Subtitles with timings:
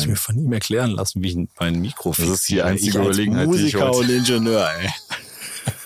[0.00, 2.30] muss ich mir von ihm erklären lassen, wie ich mein Mikro fixiere.
[2.30, 3.98] Das ist die einzige ich Überlegenheit, Musiker die ich heute...
[3.98, 4.90] und Ingenieur, ey.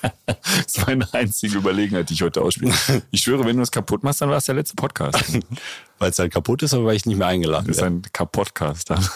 [0.26, 2.72] das war eine einzige Überlegenheit, die ich heute ausspiele.
[3.10, 5.18] Ich schwöre, wenn du es kaputt machst, dann war es der letzte Podcast.
[5.98, 7.74] weil es dann kaputt ist, aber weil ich nicht mehr eingeladen bin.
[7.74, 8.90] Das ist ein Kapottcast.
[8.90, 9.10] Das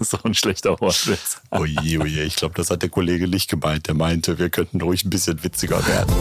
[0.00, 1.40] ist auch ein schlechter Wortwitz.
[1.50, 3.86] Oje, oje, ich glaube, das hat der Kollege nicht gemeint.
[3.86, 6.12] Der meinte, wir könnten ruhig ein bisschen witziger werden.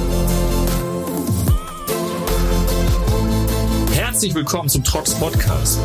[3.91, 5.79] Herzlich willkommen zum Trox Podcast.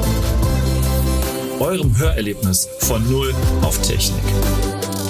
[1.60, 4.22] Eurem Hörerlebnis von Null auf Technik.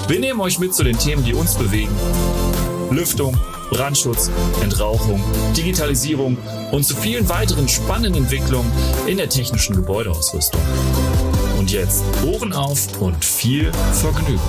[0.09, 1.95] Wir nehmen euch mit zu den Themen, die uns bewegen.
[2.89, 4.29] Lüftung, Brandschutz,
[4.61, 5.23] Entrauchung,
[5.55, 6.37] Digitalisierung
[6.73, 8.69] und zu vielen weiteren spannenden Entwicklungen
[9.07, 10.59] in der technischen Gebäudeausrüstung.
[11.57, 14.41] Und jetzt Ohren auf und viel Vergnügen.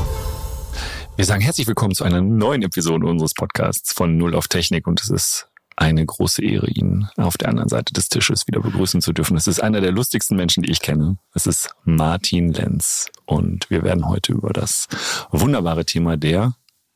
[1.15, 5.01] Wir sagen herzlich willkommen zu einer neuen Episode unseres Podcasts von Null auf Technik und
[5.01, 9.13] es ist eine große Ehre, ihn auf der anderen Seite des Tisches wieder begrüßen zu
[9.13, 9.37] dürfen.
[9.37, 11.19] Es ist einer der lustigsten Menschen, die ich kenne.
[11.35, 13.09] Es ist Martin Lenz.
[13.25, 14.89] Und wir werden heute über das
[15.31, 16.55] wunderbare Thema der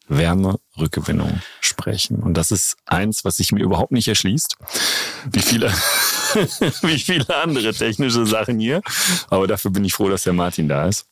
[0.09, 2.23] Wärmerückgewinnung sprechen.
[2.23, 4.57] Und das ist eins, was sich mir überhaupt nicht erschließt.
[5.31, 5.69] Wie viele,
[6.83, 8.83] wie viele andere technische Sachen hier.
[9.29, 11.07] Aber dafür bin ich froh, dass der Martin da ist.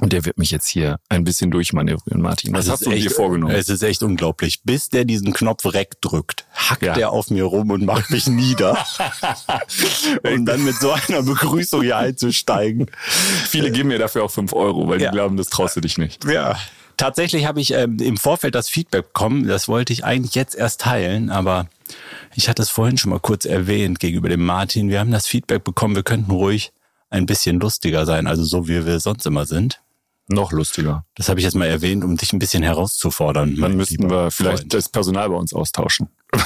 [0.00, 2.54] Und der wird mich jetzt hier ein bisschen durchmanövrieren, Martin.
[2.54, 3.54] Was hast du echt, dir vorgenommen?
[3.54, 4.62] Es ist echt unglaublich.
[4.64, 6.94] Bis der diesen Knopf Rec drückt, hackt ja.
[6.94, 8.84] der auf mir rum und macht mich nieder.
[10.22, 12.90] und dann mit so einer Begrüßung hier einzusteigen.
[13.48, 15.10] Viele geben mir dafür auch fünf Euro, weil ja.
[15.10, 16.24] die glauben, das traust du dich nicht.
[16.24, 16.58] Ja.
[16.96, 19.46] Tatsächlich habe ich ähm, im Vorfeld das Feedback bekommen.
[19.46, 21.66] Das wollte ich eigentlich jetzt erst teilen, aber
[22.34, 24.88] ich hatte es vorhin schon mal kurz erwähnt gegenüber dem Martin.
[24.88, 26.72] Wir haben das Feedback bekommen, wir könnten ruhig
[27.12, 29.80] ein bisschen lustiger sein, also so wie wir sonst immer sind.
[30.28, 31.04] Noch lustiger.
[31.14, 33.56] Das habe ich jetzt mal erwähnt, um dich ein bisschen herauszufordern.
[33.56, 34.74] Dann müssten wir vielleicht Freund.
[34.74, 36.08] das Personal bei uns austauschen.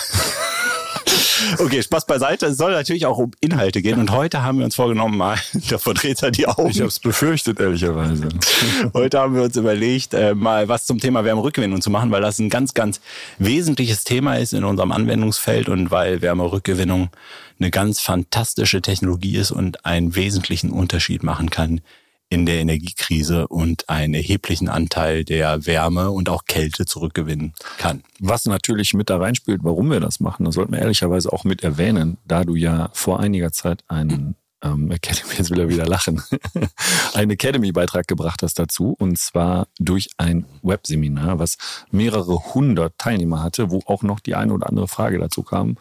[1.58, 2.46] Okay, Spaß beiseite.
[2.46, 3.98] Es soll natürlich auch um Inhalte gehen.
[3.98, 5.36] Und heute haben wir uns vorgenommen, mal
[5.70, 6.70] der Vertreter die Augen.
[6.70, 8.28] Ich habe es befürchtet, ehrlicherweise.
[8.94, 12.38] heute haben wir uns überlegt, äh, mal was zum Thema Wärmerückgewinnung zu machen, weil das
[12.38, 13.00] ein ganz, ganz
[13.38, 17.10] wesentliches Thema ist in unserem Anwendungsfeld und weil Wärmerückgewinnung
[17.58, 21.80] eine ganz fantastische Technologie ist und einen wesentlichen Unterschied machen kann
[22.28, 28.02] in der Energiekrise und einen erheblichen Anteil der Wärme und auch Kälte zurückgewinnen kann.
[28.18, 31.62] Was natürlich mit da reinspielt, warum wir das machen, das sollten wir ehrlicherweise auch mit
[31.62, 36.22] erwähnen, da du ja vor einiger Zeit einen ähm, Academy, jetzt will er wieder lachen,
[37.14, 41.58] einen Academy-Beitrag gebracht hast dazu und zwar durch ein Webseminar, was
[41.92, 45.76] mehrere hundert Teilnehmer hatte, wo auch noch die eine oder andere Frage dazu kam.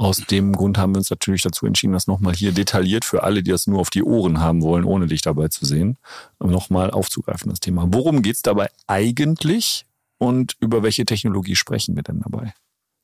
[0.00, 3.42] Aus dem Grund haben wir uns natürlich dazu entschieden, das nochmal hier detailliert für alle,
[3.42, 5.98] die das nur auf die Ohren haben wollen, ohne dich dabei zu sehen,
[6.38, 7.84] nochmal aufzugreifen, das Thema.
[7.88, 9.84] Worum geht es dabei eigentlich
[10.16, 12.54] und über welche Technologie sprechen wir denn dabei?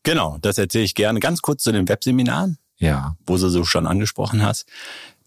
[0.05, 1.21] Genau, das erzähle ich gerne.
[1.21, 3.15] Ganz kurz zu den Webseminaren, ja.
[3.27, 4.65] wo du so schon angesprochen hast.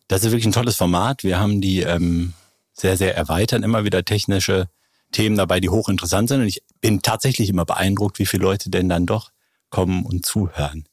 [0.08, 1.24] Das ist wirklich ein tolles Format.
[1.24, 2.34] Wir haben die ähm,
[2.74, 4.70] sehr, sehr erweitern, immer wieder technische
[5.12, 6.42] Themen dabei, die hochinteressant sind.
[6.42, 9.30] Und ich bin tatsächlich immer beeindruckt, wie viele Leute denn dann doch
[9.70, 10.89] kommen und zuhören.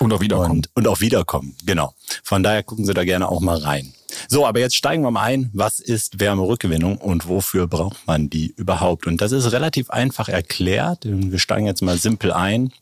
[0.00, 0.50] Und auch wiederkommen.
[0.50, 1.94] Und, und auch wiederkommen, genau.
[2.22, 3.92] Von daher gucken Sie da gerne auch mal rein.
[4.28, 5.50] So, aber jetzt steigen wir mal ein.
[5.52, 9.06] Was ist Wärmerückgewinnung und wofür braucht man die überhaupt?
[9.06, 11.00] Und das ist relativ einfach erklärt.
[11.04, 12.72] Wir steigen jetzt mal simpel ein.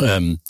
[0.00, 0.40] Ähm,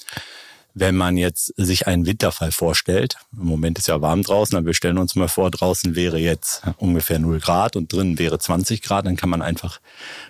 [0.73, 4.75] wenn man jetzt sich einen Winterfall vorstellt, im Moment ist ja warm draußen, aber wir
[4.75, 9.07] stellen uns mal vor, draußen wäre jetzt ungefähr 0 Grad und drinnen wäre 20 Grad,
[9.07, 9.81] dann kann man einfach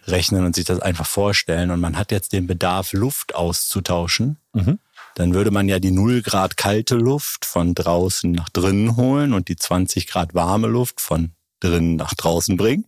[0.07, 1.71] rechnen und sich das einfach vorstellen.
[1.71, 4.39] Und man hat jetzt den Bedarf, Luft auszutauschen.
[4.53, 4.79] Mhm
[5.15, 9.49] dann würde man ja die 0 Grad kalte Luft von draußen nach drinnen holen und
[9.49, 12.87] die 20 Grad warme Luft von drinnen nach draußen bringen.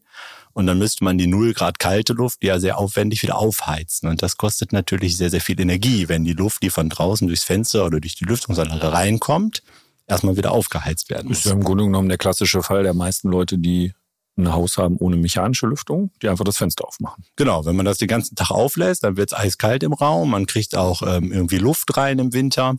[0.55, 4.09] Und dann müsste man die 0 Grad kalte Luft ja sehr aufwendig wieder aufheizen.
[4.09, 7.45] Und das kostet natürlich sehr, sehr viel Energie, wenn die Luft, die von draußen durchs
[7.45, 9.63] Fenster oder durch die Lüftungsanlage reinkommt,
[10.07, 11.39] erstmal wieder aufgeheizt werden muss.
[11.39, 13.95] Das ist ja im Grunde genommen der klassische Fall der meisten Leute, die
[14.37, 17.25] ein Haus haben ohne mechanische Lüftung, die einfach das Fenster aufmachen.
[17.37, 20.47] Genau, wenn man das den ganzen Tag auflässt, dann wird es eiskalt im Raum, man
[20.47, 22.77] kriegt auch ähm, irgendwie Luft rein im Winter,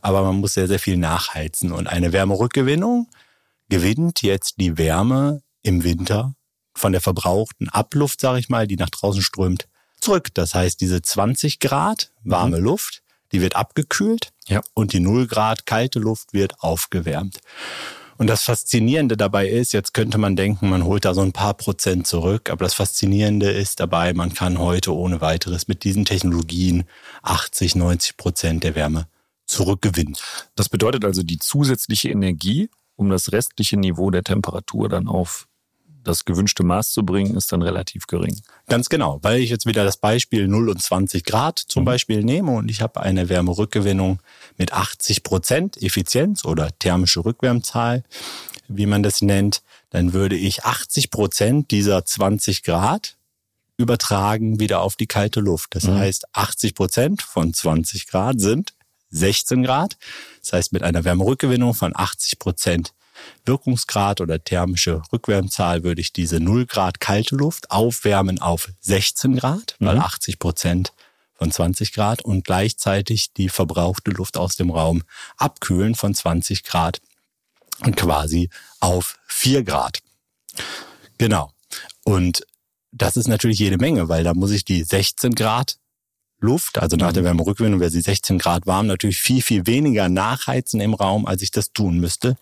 [0.00, 1.72] aber man muss sehr, sehr viel nachheizen.
[1.72, 3.08] Und eine Wärmerückgewinnung
[3.68, 6.34] gewinnt jetzt die Wärme im Winter
[6.74, 9.68] von der verbrauchten Abluft, sage ich mal, die nach draußen strömt,
[10.00, 10.28] zurück.
[10.34, 12.64] Das heißt, diese 20 Grad warme mhm.
[12.64, 13.02] Luft,
[13.32, 14.60] die wird abgekühlt ja.
[14.74, 17.40] und die 0 Grad kalte Luft wird aufgewärmt.
[18.16, 21.54] Und das Faszinierende dabei ist, jetzt könnte man denken, man holt da so ein paar
[21.54, 26.84] Prozent zurück, aber das Faszinierende ist dabei, man kann heute ohne weiteres mit diesen Technologien
[27.22, 29.08] 80, 90 Prozent der Wärme
[29.46, 30.16] zurückgewinnen.
[30.54, 35.48] Das bedeutet also die zusätzliche Energie, um das restliche Niveau der Temperatur dann auf
[36.04, 38.40] das gewünschte Maß zu bringen, ist dann relativ gering.
[38.68, 41.86] Ganz genau, weil ich jetzt wieder das Beispiel 0 und 20 Grad zum mhm.
[41.86, 44.20] Beispiel nehme und ich habe eine Wärmerückgewinnung
[44.56, 48.04] mit 80 Prozent Effizienz oder thermische Rückwärmzahl,
[48.68, 53.16] wie man das nennt, dann würde ich 80 Prozent dieser 20 Grad
[53.76, 55.74] übertragen wieder auf die kalte Luft.
[55.74, 55.98] Das mhm.
[55.98, 58.72] heißt, 80 Prozent von 20 Grad sind
[59.10, 59.96] 16 Grad.
[60.40, 62.92] Das heißt, mit einer Wärmerückgewinnung von 80 Prozent
[63.44, 69.76] Wirkungsgrad oder thermische Rückwärmzahl würde ich diese 0 Grad kalte Luft aufwärmen auf 16 Grad,
[69.78, 70.38] weil 80 mhm.
[70.38, 70.92] Prozent
[71.34, 75.02] von 20 Grad und gleichzeitig die verbrauchte Luft aus dem Raum
[75.36, 77.00] abkühlen von 20 Grad
[77.80, 78.50] und quasi
[78.80, 79.98] auf 4 Grad.
[81.18, 81.52] Genau.
[82.04, 82.46] Und
[82.92, 85.78] das ist natürlich jede Menge, weil da muss ich die 16 Grad
[86.40, 87.26] Luft, also nach der mhm.
[87.26, 91.50] Wärmerückgewinnung wäre sie 16 Grad warm, natürlich viel, viel weniger nachheizen im Raum, als ich
[91.50, 92.36] das tun müsste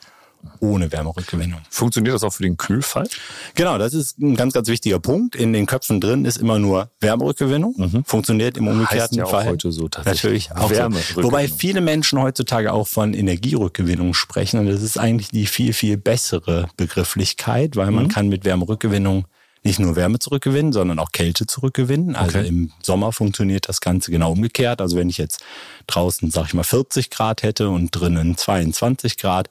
[0.60, 1.60] ohne Wärmerückgewinnung.
[1.70, 3.08] Funktioniert das auch für den Kühlfall?
[3.54, 5.34] Genau, das ist ein ganz, ganz wichtiger Punkt.
[5.34, 7.74] In den Köpfen drin ist immer nur Wärmerückgewinnung.
[7.76, 8.04] Mhm.
[8.04, 9.46] Funktioniert im umgekehrten heißt ja Fall.
[9.46, 10.48] Auch heute so tatsächlich.
[10.50, 11.00] Natürlich auch Wärme.
[11.14, 11.22] So.
[11.22, 14.60] Wobei viele Menschen heutzutage auch von Energierückgewinnung sprechen.
[14.60, 18.08] Und das ist eigentlich die viel, viel bessere Begrifflichkeit, weil man mhm.
[18.08, 19.26] kann mit Wärmerückgewinnung
[19.64, 22.16] nicht nur Wärme zurückgewinnen, sondern auch Kälte zurückgewinnen.
[22.16, 22.48] Also okay.
[22.48, 24.80] im Sommer funktioniert das Ganze genau umgekehrt.
[24.80, 25.40] Also wenn ich jetzt
[25.86, 29.50] draußen, sag ich mal, 40 Grad hätte und drinnen 22 Grad,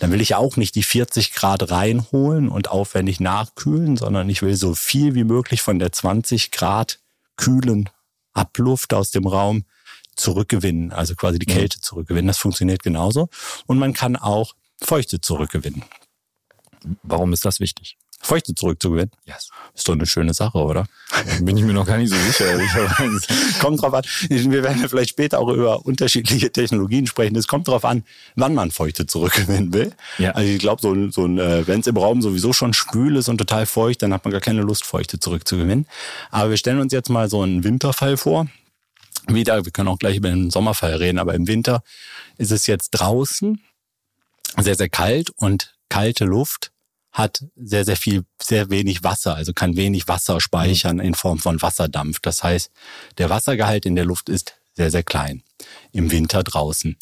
[0.00, 4.56] dann will ich auch nicht die 40 Grad reinholen und aufwendig nachkühlen, sondern ich will
[4.56, 6.98] so viel wie möglich von der 20 Grad
[7.36, 7.88] kühlen
[8.32, 9.64] Abluft aus dem Raum
[10.16, 12.26] zurückgewinnen, also quasi die Kälte zurückgewinnen.
[12.26, 13.28] Das funktioniert genauso.
[13.66, 15.84] Und man kann auch Feuchte zurückgewinnen.
[17.02, 17.96] Warum ist das wichtig?
[18.22, 19.10] Feuchte zurückzugewinnen.
[19.26, 19.50] Yes.
[19.74, 20.86] Ist doch eine schöne Sache, oder?
[21.40, 22.56] Bin ich mir noch gar nicht so sicher.
[23.60, 24.04] kommt drauf an.
[24.28, 27.34] Wir werden ja vielleicht später auch über unterschiedliche Technologien sprechen.
[27.36, 28.04] Es kommt drauf an,
[28.36, 29.92] wann man Feuchte zurückgewinnen will.
[30.18, 30.30] Ja.
[30.32, 33.28] Also ich glaube, so, so ein, äh, wenn es im Raum sowieso schon schwül ist
[33.28, 35.86] und total feucht, dann hat man gar keine Lust, Feuchte zurückzugewinnen.
[36.30, 38.46] Aber wir stellen uns jetzt mal so einen Winterfall vor.
[39.26, 41.82] Wieder, wir können auch gleich über den Sommerfall reden, aber im Winter
[42.38, 43.60] ist es jetzt draußen
[44.58, 46.71] sehr, sehr kalt und kalte Luft
[47.12, 51.60] hat sehr, sehr viel, sehr wenig Wasser, also kann wenig Wasser speichern in Form von
[51.60, 52.20] Wasserdampf.
[52.20, 52.70] Das heißt,
[53.18, 55.42] der Wassergehalt in der Luft ist sehr, sehr klein
[55.92, 56.96] im Winter draußen.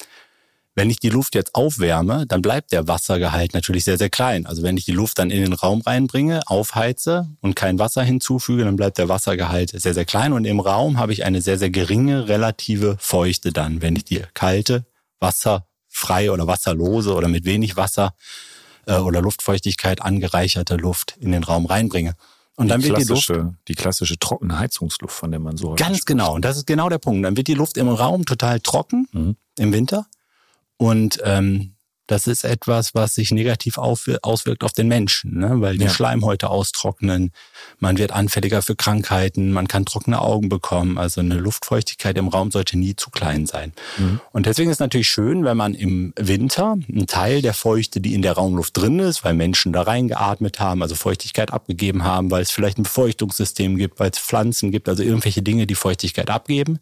[0.74, 4.46] Wenn ich die Luft jetzt aufwärme, dann bleibt der Wassergehalt natürlich sehr, sehr klein.
[4.46, 8.64] Also wenn ich die Luft dann in den Raum reinbringe, aufheize und kein Wasser hinzufüge,
[8.64, 10.32] dann bleibt der Wassergehalt sehr, sehr klein.
[10.32, 14.22] Und im Raum habe ich eine sehr, sehr geringe relative Feuchte dann, wenn ich die
[14.32, 14.86] kalte,
[15.18, 18.14] wasserfrei oder wasserlose oder mit wenig Wasser
[18.86, 22.14] äh, oder Luftfeuchtigkeit angereicherte Luft in den Raum reinbringe.
[22.56, 23.32] Und dann wird die Luft.
[23.68, 25.76] Die klassische trockene Heizungsluft, von der man so.
[25.76, 26.34] Ganz genau.
[26.34, 27.24] Und das ist genau der Punkt.
[27.24, 29.36] Dann wird die Luft im Raum total trocken mhm.
[29.58, 30.06] im Winter.
[30.76, 31.74] Und ähm,
[32.10, 35.60] das ist etwas, was sich negativ auswirkt auf den Menschen, ne?
[35.60, 35.90] weil die ja.
[35.90, 37.30] Schleimhäute austrocknen,
[37.78, 40.98] man wird anfälliger für Krankheiten, man kann trockene Augen bekommen.
[40.98, 43.72] Also eine Luftfeuchtigkeit im Raum sollte nie zu klein sein.
[43.98, 44.20] Mhm.
[44.32, 48.14] Und deswegen ist es natürlich schön, wenn man im Winter einen Teil der Feuchte, die
[48.14, 52.42] in der Raumluft drin ist, weil Menschen da reingeatmet haben, also Feuchtigkeit abgegeben haben, weil
[52.42, 56.80] es vielleicht ein Befeuchtungssystem gibt, weil es Pflanzen gibt, also irgendwelche Dinge, die Feuchtigkeit abgeben,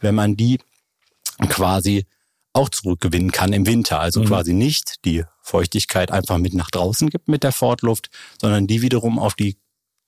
[0.00, 0.60] wenn man die
[1.48, 2.06] quasi
[2.52, 4.00] auch zurückgewinnen kann im Winter.
[4.00, 4.26] Also mhm.
[4.26, 8.10] quasi nicht die Feuchtigkeit einfach mit nach draußen gibt mit der Fortluft,
[8.40, 9.56] sondern die wiederum auf die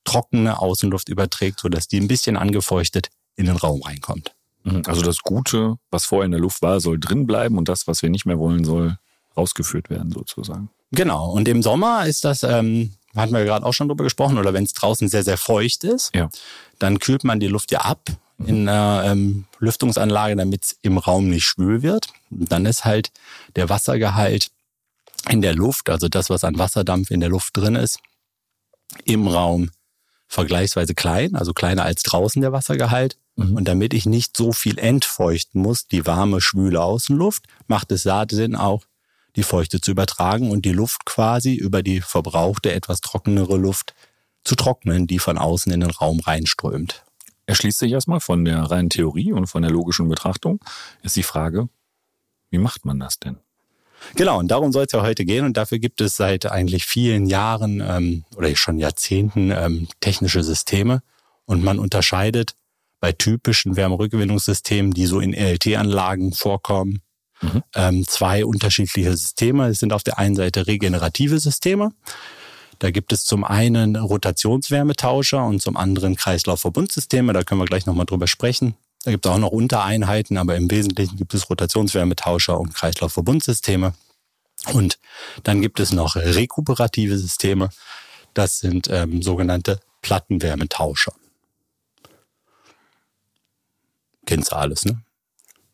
[0.04, 4.34] trockene Außenluft überträgt, sodass die ein bisschen angefeuchtet in den Raum reinkommt.
[4.64, 4.82] Mhm.
[4.86, 8.02] Also das Gute, was vorher in der Luft war, soll drin bleiben und das, was
[8.02, 8.98] wir nicht mehr wollen, soll
[9.36, 10.70] rausgeführt werden sozusagen.
[10.90, 11.30] Genau.
[11.30, 14.64] Und im Sommer ist das, ähm, hatten wir gerade auch schon drüber gesprochen, oder wenn
[14.64, 16.28] es draußen sehr, sehr feucht ist, ja.
[16.78, 18.10] dann kühlt man die Luft ja ab
[18.46, 22.08] in einer ähm, Lüftungsanlage, damit es im Raum nicht schwül wird.
[22.30, 23.10] Und dann ist halt
[23.56, 24.50] der Wassergehalt
[25.28, 28.00] in der Luft, also das, was an Wasserdampf in der Luft drin ist,
[29.04, 29.70] im Raum
[30.26, 33.16] vergleichsweise klein, also kleiner als draußen der Wassergehalt.
[33.36, 33.56] Mhm.
[33.56, 38.56] Und damit ich nicht so viel entfeuchten muss, die warme, schwüle Außenluft, macht es Sinn
[38.56, 38.84] auch,
[39.36, 43.94] die Feuchte zu übertragen und die Luft quasi über die verbrauchte, etwas trockenere Luft
[44.44, 47.04] zu trocknen, die von außen in den Raum reinströmt
[47.46, 50.60] erschließt sich erstmal von der reinen Theorie und von der logischen Betrachtung,
[51.02, 51.68] ist die Frage,
[52.50, 53.38] wie macht man das denn?
[54.14, 55.44] Genau, und darum soll es ja heute gehen.
[55.44, 61.02] Und dafür gibt es seit eigentlich vielen Jahren ähm, oder schon Jahrzehnten ähm, technische Systeme.
[61.44, 62.54] Und man unterscheidet
[63.00, 67.02] bei typischen Wärmerückgewinnungssystemen, die so in RLT-Anlagen vorkommen,
[67.40, 67.62] mhm.
[67.74, 69.68] ähm, zwei unterschiedliche Systeme.
[69.68, 71.92] Es sind auf der einen Seite regenerative Systeme.
[72.82, 77.32] Da gibt es zum einen Rotationswärmetauscher und zum anderen Kreislaufverbundsysteme.
[77.32, 78.74] Da können wir gleich nochmal drüber sprechen.
[79.04, 83.94] Da gibt es auch noch Untereinheiten, aber im Wesentlichen gibt es Rotationswärmetauscher und Kreislaufverbundsysteme.
[84.72, 84.98] Und
[85.44, 87.68] dann gibt es noch rekuperative Systeme.
[88.34, 91.12] Das sind ähm, sogenannte Plattenwärmetauscher.
[94.26, 95.00] Kennst du alles, ne?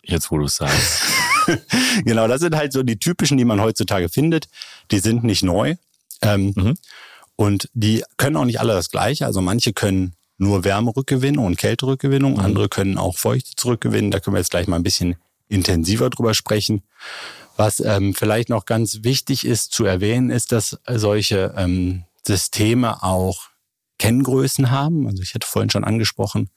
[0.03, 1.05] Jetzt, wo du es sagst.
[2.05, 4.51] genau, das sind halt so die typischen, die man heutzutage findet.
[4.91, 5.77] Die sind nicht neu.
[6.23, 6.75] Ähm, mhm.
[7.37, 9.27] Und die können auch nicht alle das Gleiche.
[9.27, 12.41] Also manche können nur Wärmerückgewinnung und Kälterückgewinnung, mhm.
[12.41, 14.11] andere können auch Feuchte zurückgewinnen.
[14.11, 15.17] Da können wir jetzt gleich mal ein bisschen
[15.49, 16.83] intensiver drüber sprechen.
[17.57, 23.49] Was ähm, vielleicht noch ganz wichtig ist zu erwähnen, ist, dass solche ähm, Systeme auch
[23.99, 25.09] Kenngrößen haben.
[25.09, 26.51] Also ich hatte vorhin schon angesprochen,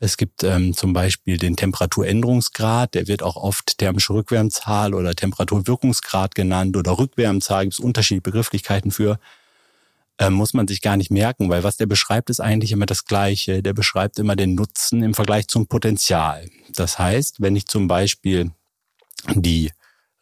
[0.00, 6.34] es gibt ähm, zum Beispiel den Temperaturänderungsgrad, der wird auch oft thermische Rückwärmzahl oder Temperaturwirkungsgrad
[6.34, 9.18] genannt oder Rückwärmzahl, gibt es unterschiedliche Begrifflichkeiten für.
[10.20, 13.04] Ähm, muss man sich gar nicht merken, weil was der beschreibt, ist eigentlich immer das
[13.04, 13.62] Gleiche.
[13.62, 16.48] Der beschreibt immer den Nutzen im Vergleich zum Potenzial.
[16.74, 18.50] Das heißt, wenn ich zum Beispiel
[19.34, 19.70] die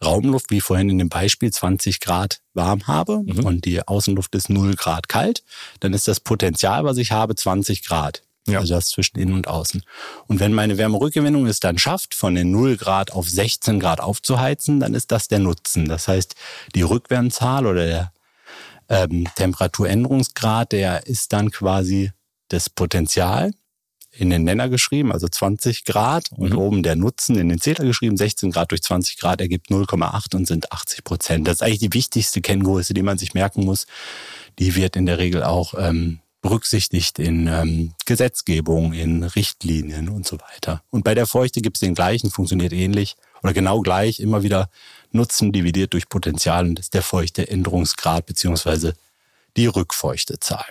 [0.05, 3.45] Raumluft, wie vorhin in dem Beispiel, 20 Grad warm habe mhm.
[3.45, 5.43] und die Außenluft ist 0 Grad kalt,
[5.81, 8.23] dann ist das Potenzial, was ich habe, 20 Grad.
[8.47, 8.61] Ja.
[8.61, 9.83] Also das zwischen innen und außen.
[10.27, 14.81] Und wenn meine Wärmerückgewinnung es dann schafft, von den 0 Grad auf 16 Grad aufzuheizen,
[14.81, 15.87] dann ist das der Nutzen.
[15.87, 16.35] Das heißt,
[16.75, 18.13] die Rückwärmzahl oder der
[18.89, 22.13] ähm, Temperaturänderungsgrad, der ist dann quasi
[22.49, 23.53] das Potenzial
[24.19, 26.59] in den Nenner geschrieben, also 20 Grad und mhm.
[26.59, 30.47] oben der Nutzen in den Zähler geschrieben, 16 Grad durch 20 Grad ergibt 0,8 und
[30.47, 31.47] sind 80 Prozent.
[31.47, 33.87] Das ist eigentlich die wichtigste Kenngröße, die man sich merken muss.
[34.59, 40.39] Die wird in der Regel auch ähm, berücksichtigt in ähm, Gesetzgebung, in Richtlinien und so
[40.39, 40.81] weiter.
[40.91, 44.71] Und bei der Feuchte gibt es den gleichen, funktioniert ähnlich oder genau gleich, immer wieder
[45.11, 48.95] Nutzen dividiert durch Potenzial und ist der feuchte Änderungsgrad beziehungsweise
[49.57, 50.67] die Rückfeuchtezahl.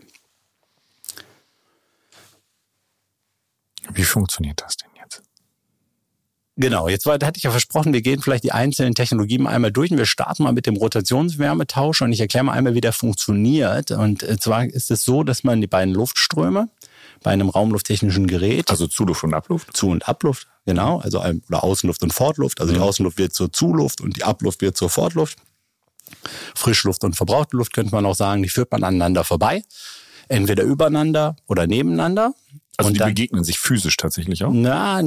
[3.92, 4.95] Wie funktioniert das denn?
[6.58, 9.74] Genau, jetzt war, da hatte ich ja versprochen, wir gehen vielleicht die einzelnen Technologien einmal
[9.74, 12.94] durch und wir starten mal mit dem Rotationswärmetausch und ich erkläre mal einmal, wie der
[12.94, 13.92] funktioniert.
[13.92, 16.70] Und äh, zwar ist es so, dass man die beiden Luftströme
[17.24, 18.72] bei einem raumlufttechnischen Gerät.
[18.72, 19.76] Also Zuluft und Abluft?
[19.76, 21.00] Zu- und Abluft, genau.
[21.00, 22.62] Also oder Außenluft und Fortluft.
[22.62, 22.78] Also mhm.
[22.78, 25.38] die Außenluft wird zur Zuluft und die Abluft wird zur Fortluft.
[26.56, 29.64] Frischluft und verbrauchte Luft könnte man auch sagen, die führt man aneinander vorbei.
[30.30, 32.34] Entweder übereinander oder nebeneinander.
[32.78, 34.52] Also und die dann, begegnen sich physisch tatsächlich auch?
[34.54, 35.02] Na,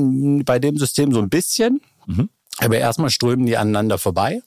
[0.44, 1.80] bei dem System so ein bisschen.
[2.06, 2.28] Mhm.
[2.58, 4.42] Aber erstmal strömen die aneinander vorbei.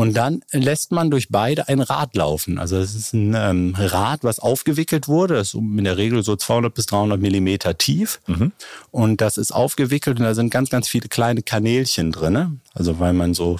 [0.00, 2.58] Und dann lässt man durch beide ein Rad laufen.
[2.58, 5.34] Also es ist ein ähm, Rad, was aufgewickelt wurde.
[5.34, 8.20] Das ist in der Regel so 200 bis 300 Millimeter tief.
[8.26, 8.52] Mhm.
[8.90, 12.60] Und das ist aufgewickelt und da sind ganz, ganz viele kleine Kanälchen drin.
[12.72, 13.58] Also weil man so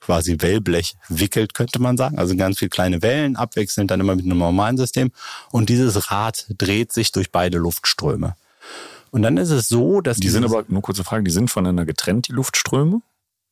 [0.00, 2.18] quasi Wellblech wickelt, könnte man sagen.
[2.18, 5.12] Also ganz viele kleine Wellen, abwechselnd dann immer mit einem normalen System.
[5.50, 8.34] Und dieses Rad dreht sich durch beide Luftströme.
[9.10, 11.84] Und dann ist es so, dass die sind aber nur kurze Frage, die sind voneinander
[11.84, 13.02] getrennt, die Luftströme.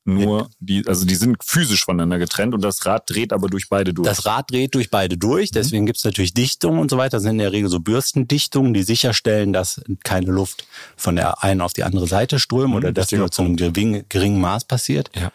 [0.04, 3.92] Nur die, also die sind physisch voneinander getrennt und das Rad dreht aber durch beide
[3.92, 4.08] durch.
[4.08, 5.86] Das Rad dreht durch beide durch, deswegen mhm.
[5.86, 7.18] gibt es natürlich Dichtungen und so weiter.
[7.18, 11.60] Das sind in der Regel so Bürstendichtungen, die sicherstellen, dass keine Luft von der einen
[11.60, 15.10] auf die andere Seite strömt mhm, oder dass nur zu einem geringen Maß passiert.
[15.14, 15.30] Ja.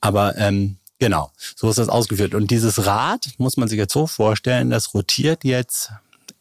[0.00, 2.34] Aber ähm, genau, so ist das ausgeführt.
[2.34, 5.90] Und dieses Rad muss man sich jetzt so vorstellen, das rotiert jetzt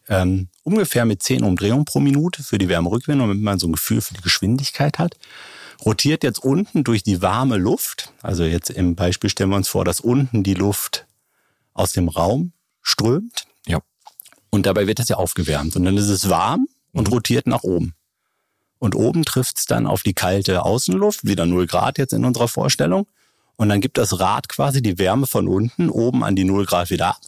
[0.08, 4.02] ähm, ungefähr mit 10 Umdrehungen pro Minute für die Wärmerückgewinnung, damit man so ein Gefühl
[4.02, 5.18] für die Geschwindigkeit hat.
[5.84, 8.14] Rotiert jetzt unten durch die warme Luft.
[8.22, 11.06] Also jetzt im Beispiel stellen wir uns vor, dass unten die Luft
[11.74, 13.46] aus dem Raum strömt.
[13.68, 13.80] Ja.
[14.50, 15.76] Und dabei wird das ja aufgewärmt.
[15.76, 17.14] Und dann ist es warm und mhm.
[17.14, 17.94] rotiert nach oben.
[18.78, 22.48] Und oben trifft es dann auf die kalte Außenluft, wieder 0 Grad jetzt in unserer
[22.48, 23.08] Vorstellung.
[23.58, 26.90] Und dann gibt das Rad quasi die Wärme von unten oben an die 0 Grad
[26.90, 27.22] wieder ab.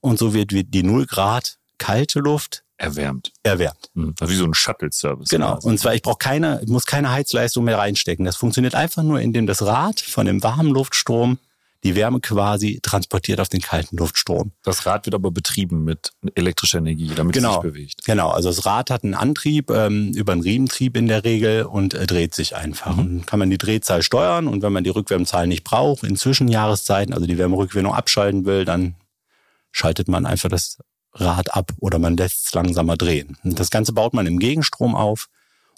[0.00, 3.32] Und so wird die 0 Grad kalte Luft erwärmt.
[3.42, 3.90] Erwärmt.
[3.94, 4.14] Mhm.
[4.20, 5.28] wie so ein Shuttle-Service.
[5.28, 5.58] Genau.
[5.62, 8.24] Und zwar, ich brauche keine, ich muss keine Heizleistung mehr reinstecken.
[8.24, 11.38] Das funktioniert einfach nur, indem das Rad von dem warmen Luftstrom
[11.84, 14.52] die Wärme quasi transportiert auf den kalten Luftstrom.
[14.62, 18.04] Das Rad wird aber betrieben mit elektrischer Energie, damit genau, es sich bewegt.
[18.04, 21.94] Genau, also das Rad hat einen Antrieb ähm, über einen Riementrieb in der Regel und
[21.94, 22.96] äh, dreht sich einfach.
[22.96, 23.00] Mhm.
[23.00, 27.14] Und kann man die Drehzahl steuern und wenn man die Rückwärmzahl nicht braucht, in Zwischenjahreszeiten,
[27.14, 28.94] also die Wärmerückgewinnung abschalten will, dann
[29.72, 30.78] schaltet man einfach das
[31.14, 33.36] Rad ab oder man lässt es langsamer drehen.
[33.42, 35.28] Und das Ganze baut man im Gegenstrom auf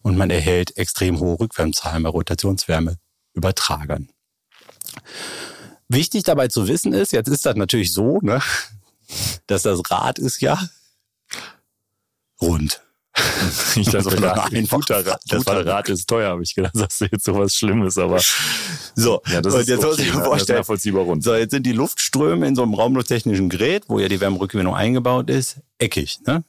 [0.02, 2.98] und man erhält extrem hohe Rückwärmzahlen bei Rotationswärme
[3.32, 4.10] übertragen.
[5.88, 8.40] Wichtig dabei zu wissen ist, jetzt ist das natürlich so, ne,
[9.46, 10.58] dass das Rad ist ja
[12.40, 12.80] rund.
[13.76, 15.20] Ich dachte, das war ein guter Rad.
[15.28, 18.20] Das war Rad ist teuer, habe ich gedacht, das ist jetzt sowas Schlimmes, aber
[18.94, 19.20] so.
[19.26, 21.22] Ja, das und jetzt okay, ich mir vorstellen, nachvollziehbar rund.
[21.22, 25.30] So, jetzt sind die Luftströme in so einem raumlufttechnischen Gerät, wo ja die Wärmerückgewinnung eingebaut
[25.30, 26.44] ist, eckig, ne?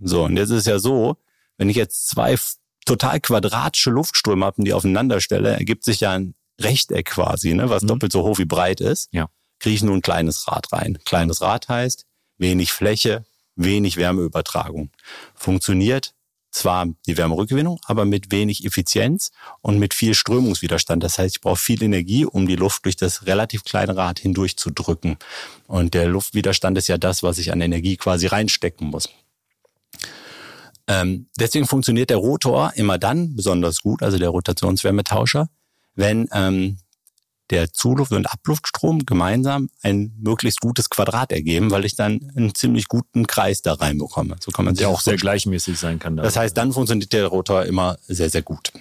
[0.00, 1.16] So, und jetzt ist es ja so,
[1.56, 2.36] wenn ich jetzt zwei
[2.84, 7.68] total quadratische Luftströme habe und die aufeinander stelle, ergibt sich ja ein Rechteck quasi, ne,
[7.68, 7.88] was mhm.
[7.88, 9.28] doppelt so hoch wie breit ist, ja.
[9.58, 10.98] kriege ich nur ein kleines Rad rein.
[11.04, 12.06] Kleines Rad heißt
[12.38, 13.24] wenig Fläche,
[13.56, 14.90] wenig Wärmeübertragung.
[15.34, 16.14] Funktioniert
[16.54, 21.02] zwar die Wärmerückgewinnung, aber mit wenig Effizienz und mit viel Strömungswiderstand.
[21.02, 24.56] Das heißt, ich brauche viel Energie, um die Luft durch das relativ kleine Rad hindurch
[24.56, 25.18] zu drücken.
[25.66, 29.08] Und der Luftwiderstand ist ja das, was ich an Energie quasi reinstecken muss.
[30.86, 35.48] Ähm, deswegen funktioniert der Rotor immer dann besonders gut, also der Rotationswärmetauscher,
[35.94, 36.78] wenn ähm,
[37.50, 42.88] der Zuluft- und Abluftstrom gemeinsam ein möglichst gutes Quadrat ergeben, weil ich dann einen ziemlich
[42.88, 44.36] guten Kreis da reinbekomme.
[44.40, 46.16] So kann man sich auch sehr gleichmäßig sein kann.
[46.16, 48.72] Das heißt, dann funktioniert der Rotor immer sehr, sehr gut.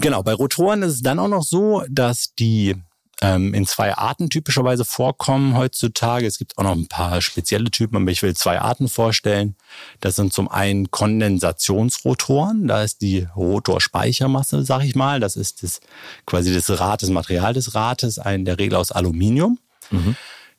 [0.00, 2.74] Genau, bei Rotoren ist es dann auch noch so, dass die
[3.22, 6.26] ähm, in zwei Arten typischerweise vorkommen heutzutage.
[6.26, 9.54] Es gibt auch noch ein paar spezielle Typen, aber ich will zwei Arten vorstellen.
[10.00, 12.66] Das sind zum einen Kondensationsrotoren.
[12.66, 15.20] Da ist die Rotorspeichermasse, sag ich mal.
[15.20, 15.80] Das ist das,
[16.26, 19.60] quasi das Rad, das Material des Rates, ein der Regel aus Aluminium.
[19.90, 20.16] Mhm.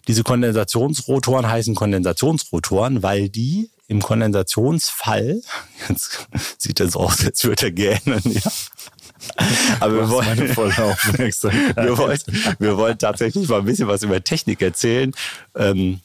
[0.08, 5.42] Diese Kondensationsrotoren heißen Kondensationsrotoren, weil die im Kondensationsfall,
[5.90, 6.28] jetzt
[6.58, 8.52] sieht das aus, als würde er gähnen, ja.
[9.80, 10.38] Aber wir wollen,
[11.76, 12.20] wir, wollen,
[12.60, 15.12] wir wollen tatsächlich mal ein bisschen was über Technik erzählen.
[15.56, 16.00] Ähm,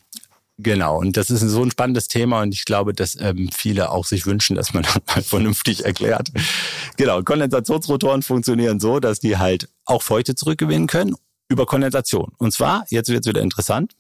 [0.61, 4.05] Genau, und das ist so ein spannendes Thema und ich glaube, dass ähm, viele auch
[4.05, 6.31] sich wünschen, dass man das mal vernünftig erklärt.
[6.97, 11.15] Genau, Kondensationsrotoren funktionieren so, dass die halt auch Feuchte zurückgewinnen können
[11.49, 12.33] über Kondensation.
[12.39, 13.93] Und zwar, jetzt wird es wieder interessant,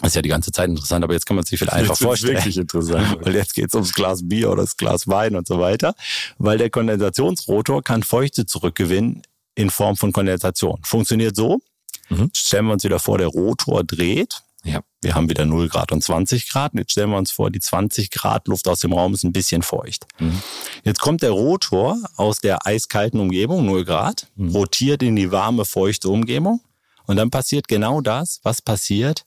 [0.00, 2.36] das ist ja die ganze Zeit interessant, aber jetzt kann man sich vielleicht einfach vorstellen.
[2.36, 3.18] Wirklich interessant.
[3.24, 5.94] Weil jetzt geht es ums Glas Bier oder das Glas Wein und so weiter.
[6.38, 9.22] Weil der Kondensationsrotor kann Feuchte zurückgewinnen
[9.54, 10.80] in Form von Kondensation.
[10.84, 11.60] Funktioniert so.
[12.08, 12.30] Mhm.
[12.34, 14.42] Stellen wir uns wieder vor, der Rotor dreht.
[14.64, 14.80] Ja.
[15.00, 16.74] Wir haben wieder 0 Grad und 20 Grad.
[16.74, 19.62] Jetzt stellen wir uns vor, die 20 Grad Luft aus dem Raum ist ein bisschen
[19.62, 20.06] feucht.
[20.18, 20.42] Mhm.
[20.84, 24.50] Jetzt kommt der Rotor aus der eiskalten Umgebung, 0 Grad, mhm.
[24.50, 26.60] rotiert in die warme, feuchte Umgebung.
[27.06, 29.24] Und dann passiert genau das, was passiert,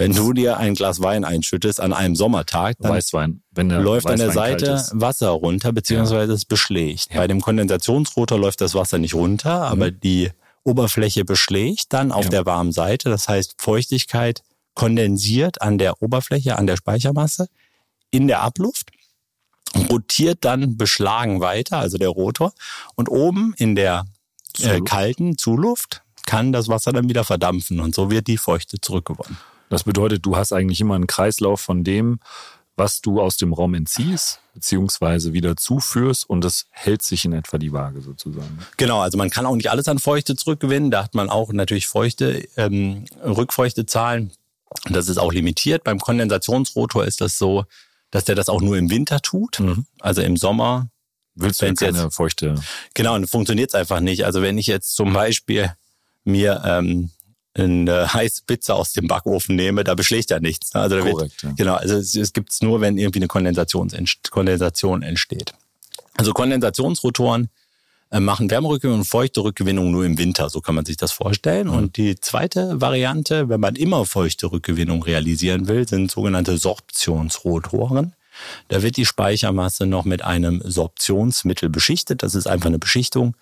[0.00, 3.42] wenn du dir ein Glas Wein einschüttest an einem Sommertag, dann Weißwein.
[3.54, 7.08] läuft Weißwein an der Seite Wasser runter, beziehungsweise es beschlägt.
[7.10, 7.18] Ja.
[7.20, 10.00] Bei dem Kondensationsrotor läuft das Wasser nicht runter, aber mhm.
[10.00, 10.30] die
[10.64, 12.30] Oberfläche beschlägt dann auf ja.
[12.30, 13.10] der warmen Seite.
[13.10, 14.42] Das heißt, Feuchtigkeit
[14.74, 17.48] kondensiert an der Oberfläche, an der Speichermasse
[18.10, 18.90] in der Abluft,
[19.90, 22.54] rotiert dann beschlagen weiter, also der Rotor.
[22.94, 24.06] Und oben in der
[24.60, 29.36] äh, kalten Zuluft kann das Wasser dann wieder verdampfen und so wird die Feuchte zurückgewonnen.
[29.70, 32.20] Das bedeutet, du hast eigentlich immer einen Kreislauf von dem,
[32.76, 37.58] was du aus dem Raum entziehst, beziehungsweise wieder zuführst und das hält sich in etwa
[37.58, 38.58] die Waage sozusagen.
[38.76, 40.90] Genau, also man kann auch nicht alles an Feuchte zurückgewinnen.
[40.90, 44.32] Da hat man auch natürlich Feuchte, ähm, Rückfeuchtezahlen.
[44.88, 45.84] Das ist auch limitiert.
[45.84, 47.64] Beim Kondensationsrotor ist das so,
[48.10, 49.60] dass der das auch nur im Winter tut.
[49.60, 49.86] Mhm.
[50.00, 50.88] Also im Sommer
[51.34, 52.56] willst du ja keine jetzt, Feuchte.
[52.94, 54.24] Genau, dann funktioniert es einfach nicht.
[54.24, 55.72] Also wenn ich jetzt zum Beispiel
[56.24, 57.10] mir ähm,
[57.64, 60.74] eine heiße Pizza aus dem Backofen nehme, da beschlägt ja nichts.
[60.74, 60.80] Ne?
[60.80, 61.52] Also da Korrekt, wird, ja.
[61.56, 63.90] Genau, also es, es gibt es nur, wenn irgendwie eine Kondensation,
[64.30, 65.54] Kondensation entsteht.
[66.16, 67.48] Also Kondensationsrotoren
[68.10, 71.68] äh, machen Wärmerückgewinnung und feuchte Rückgewinnung nur im Winter, so kann man sich das vorstellen.
[71.68, 71.74] Mhm.
[71.74, 78.14] Und die zweite Variante, wenn man immer feuchte Rückgewinnung realisieren will, sind sogenannte Sorptionsrotoren.
[78.68, 82.22] Da wird die Speichermasse noch mit einem Sorptionsmittel beschichtet.
[82.22, 83.36] Das ist einfach eine Beschichtung,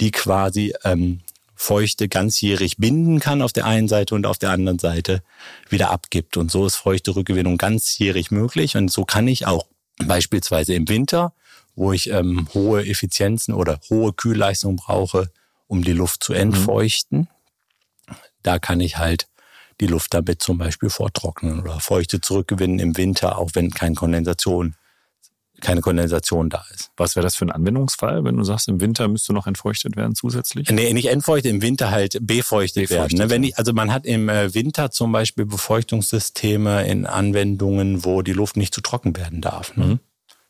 [0.00, 1.20] die quasi ähm,
[1.56, 5.22] Feuchte ganzjährig binden kann auf der einen Seite und auf der anderen Seite
[5.70, 6.36] wieder abgibt.
[6.36, 8.76] Und so ist feuchte Rückgewinnung ganzjährig möglich.
[8.76, 9.66] Und so kann ich auch
[10.04, 11.32] beispielsweise im Winter,
[11.74, 15.30] wo ich ähm, hohe Effizienzen oder hohe Kühlleistung brauche,
[15.66, 17.20] um die Luft zu entfeuchten,
[18.08, 18.14] mhm.
[18.42, 19.26] da kann ich halt
[19.80, 24.74] die Luft damit zum Beispiel vortrocknen oder Feuchte zurückgewinnen im Winter, auch wenn keine Kondensation
[25.60, 26.90] keine Kondensation da ist.
[26.96, 30.14] Was wäre das für ein Anwendungsfall, wenn du sagst, im Winter müsste noch entfeuchtet werden
[30.14, 30.68] zusätzlich?
[30.70, 33.18] Nee, nicht entfeuchtet, im Winter halt befeuchtet, befeuchtet werden.
[33.18, 33.30] Ne?
[33.30, 38.32] Wenn ich, also man hat im äh, Winter zum Beispiel Befeuchtungssysteme in Anwendungen, wo die
[38.32, 39.76] Luft nicht zu trocken werden darf.
[39.76, 39.84] Ne?
[39.86, 40.00] Mhm.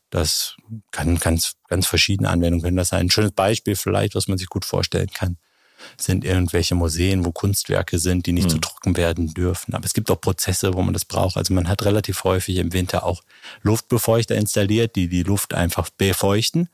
[0.09, 0.55] Das
[0.91, 3.07] kann ganz, ganz verschiedene Anwendungen können das sein.
[3.07, 5.37] Ein schönes Beispiel vielleicht, was man sich gut vorstellen kann
[5.97, 8.49] sind irgendwelche Museen, wo Kunstwerke sind, die nicht mhm.
[8.49, 9.73] zu trocken werden dürfen.
[9.73, 11.37] Aber es gibt auch Prozesse, wo man das braucht.
[11.37, 13.23] Also man hat relativ häufig im Winter auch
[13.61, 16.69] Luftbefeuchter installiert, die die Luft einfach befeuchten.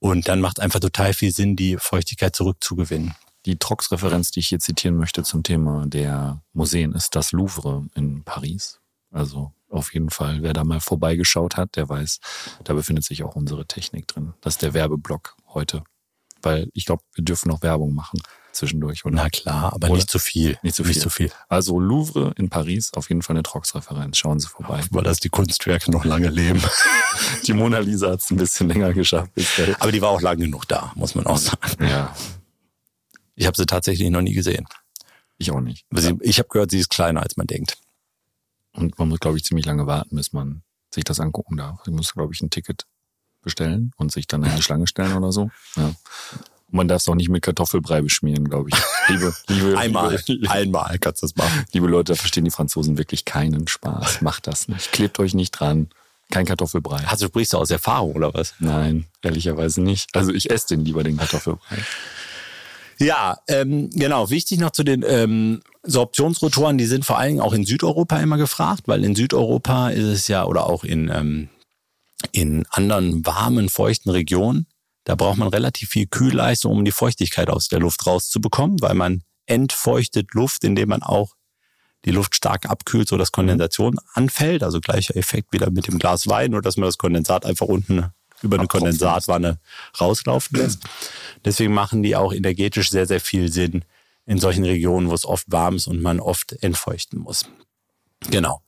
[0.00, 3.14] Und dann macht einfach total viel Sinn, die Feuchtigkeit zurückzugewinnen.
[3.46, 8.22] Die Trox-Referenz, die ich hier zitieren möchte zum Thema der Museen, ist das Louvre in
[8.24, 8.80] Paris.
[9.10, 12.20] Also auf jeden Fall, wer da mal vorbeigeschaut hat, der weiß,
[12.64, 14.34] da befindet sich auch unsere Technik drin.
[14.40, 15.82] Das ist der Werbeblock heute
[16.42, 18.20] weil ich glaube, wir dürfen noch Werbung machen
[18.52, 19.14] zwischendurch, oder?
[19.14, 19.96] Na klar, aber oder?
[19.96, 20.58] nicht zu viel.
[20.62, 20.90] Nicht zu viel.
[20.90, 21.30] Nicht zu viel.
[21.48, 24.18] Also Louvre in Paris, auf jeden Fall eine Trox-Referenz.
[24.18, 24.80] Schauen Sie vorbei.
[24.90, 26.60] Weil das die Kunstwerke noch lange leben.
[27.46, 29.30] die Mona Lisa hat es ein bisschen länger geschafft.
[29.78, 31.84] aber die war auch lang genug da, muss man auch sagen.
[31.84, 32.14] Ja.
[33.36, 34.66] Ich habe sie tatsächlich noch nie gesehen.
[35.38, 35.86] Ich auch nicht.
[36.20, 37.78] Ich habe gehört, sie ist kleiner, als man denkt.
[38.72, 41.80] Und man muss, glaube ich, ziemlich lange warten, bis man sich das angucken darf.
[41.86, 42.86] Ich muss, glaube ich, ein Ticket
[43.48, 45.50] bestellen und sich dann in die Schlange stellen oder so.
[45.76, 45.86] Ja.
[46.70, 48.76] Und man darf es auch nicht mit Kartoffelbrei beschmieren, glaube ich.
[49.08, 51.64] Liebe, liebe, Einmal, liebe, einmal kannst du das machen.
[51.72, 54.20] liebe Leute, da verstehen die Franzosen wirklich keinen Spaß.
[54.20, 54.92] Macht das nicht.
[54.92, 55.88] Klebt euch nicht dran.
[56.30, 57.06] Kein Kartoffelbrei.
[57.06, 58.54] Also sprichst du aus Erfahrung oder was?
[58.58, 60.14] Nein, ehrlicherweise nicht.
[60.14, 61.78] Also ich esse den lieber, den Kartoffelbrei.
[62.98, 64.28] Ja, ähm, genau.
[64.28, 68.36] Wichtig noch zu den ähm, Sorptionsrotoren, die sind vor allen Dingen auch in Südeuropa immer
[68.36, 71.48] gefragt, weil in Südeuropa ist es ja oder auch in, ähm,
[72.32, 74.66] in anderen warmen, feuchten Regionen,
[75.04, 79.22] da braucht man relativ viel Kühlleistung, um die Feuchtigkeit aus der Luft rauszubekommen, weil man
[79.46, 81.34] entfeuchtet Luft, indem man auch
[82.04, 84.62] die Luft stark abkühlt, so dass Kondensation anfällt.
[84.62, 88.10] Also gleicher Effekt wieder mit dem Glas Wein, nur dass man das Kondensat einfach unten
[88.42, 89.58] über eine Abtropfen Kondensatwanne
[89.98, 90.82] rauslaufen lässt.
[91.44, 93.84] Deswegen machen die auch energetisch sehr, sehr viel Sinn
[94.26, 97.46] in solchen Regionen, wo es oft warm ist und man oft entfeuchten muss.
[98.30, 98.60] Genau.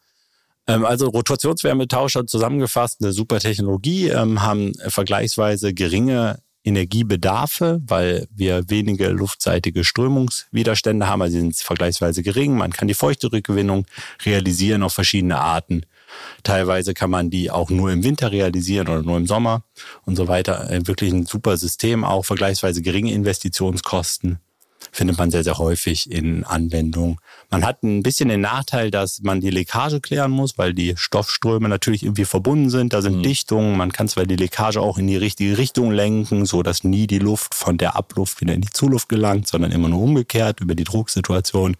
[0.70, 9.08] Ähm, Also Rotationswärmetauscher zusammengefasst, eine super Technologie, ähm, haben vergleichsweise geringe Energiebedarfe, weil wir wenige
[9.08, 12.56] luftseitige Strömungswiderstände haben, also sie sind vergleichsweise gering.
[12.56, 13.86] Man kann die Feuchterückgewinnung
[14.26, 15.86] realisieren auf verschiedene Arten.
[16.42, 19.62] Teilweise kann man die auch nur im Winter realisieren oder nur im Sommer
[20.04, 20.68] und so weiter.
[20.86, 24.38] Wirklich ein super System, auch vergleichsweise geringe Investitionskosten
[24.92, 27.20] findet man sehr, sehr häufig in Anwendung.
[27.50, 31.68] Man hat ein bisschen den Nachteil, dass man die Leckage klären muss, weil die Stoffströme
[31.68, 32.92] natürlich irgendwie verbunden sind.
[32.92, 33.76] Da sind Dichtungen.
[33.76, 37.18] Man kann zwar die Leckage auch in die richtige Richtung lenken, so dass nie die
[37.18, 40.84] Luft von der Abluft wieder in die Zuluft gelangt, sondern immer nur umgekehrt über die
[40.84, 41.76] Drucksituation.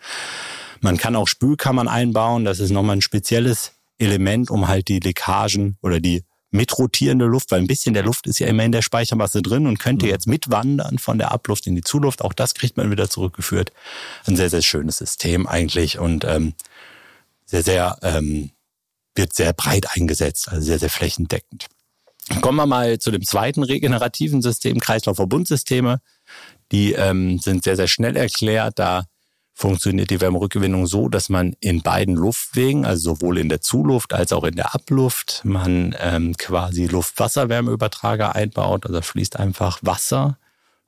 [0.80, 2.44] Man kann auch Spülkammern einbauen.
[2.44, 7.60] Das ist nochmal ein spezielles Element, um halt die Leckagen oder die mitrotierende Luft, weil
[7.60, 10.98] ein bisschen der Luft ist ja immer in der Speichermasse drin und könnte jetzt mitwandern
[10.98, 12.22] von der Abluft in die Zuluft.
[12.22, 13.72] Auch das kriegt man wieder zurückgeführt.
[14.26, 16.54] Ein sehr, sehr schönes System eigentlich und ähm,
[17.46, 18.50] sehr, sehr, ähm,
[19.14, 21.66] wird sehr breit eingesetzt, also sehr, sehr flächendeckend.
[22.40, 26.00] Kommen wir mal zu dem zweiten regenerativen System, Kreislaufverbundsysteme.
[26.70, 28.78] Die ähm, sind sehr, sehr schnell erklärt.
[28.78, 29.04] Da
[29.54, 34.32] funktioniert die Wärmerückgewinnung so, dass man in beiden Luftwegen, also sowohl in der Zuluft als
[34.32, 38.86] auch in der Abluft, man ähm, quasi Luft-Wasser-Wärmeübertrager einbaut.
[38.86, 40.38] Also fließt einfach Wasser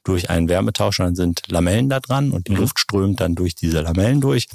[0.05, 3.83] durch einen Wärmetauscher, dann sind Lamellen da dran und die Luft strömt dann durch diese
[3.83, 4.48] Lamellen durch.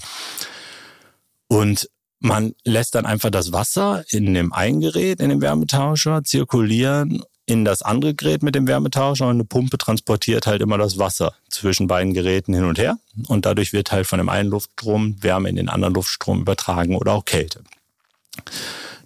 [1.47, 1.89] Und
[2.19, 7.63] man lässt dann einfach das Wasser in dem einen Gerät, in dem Wärmetauscher, zirkulieren in
[7.63, 11.87] das andere Gerät mit dem Wärmetauscher und eine Pumpe transportiert halt immer das Wasser zwischen
[11.87, 12.99] beiden Geräten hin und her.
[13.27, 17.13] Und dadurch wird halt von dem einen Luftstrom Wärme in den anderen Luftstrom übertragen oder
[17.13, 17.63] auch Kälte.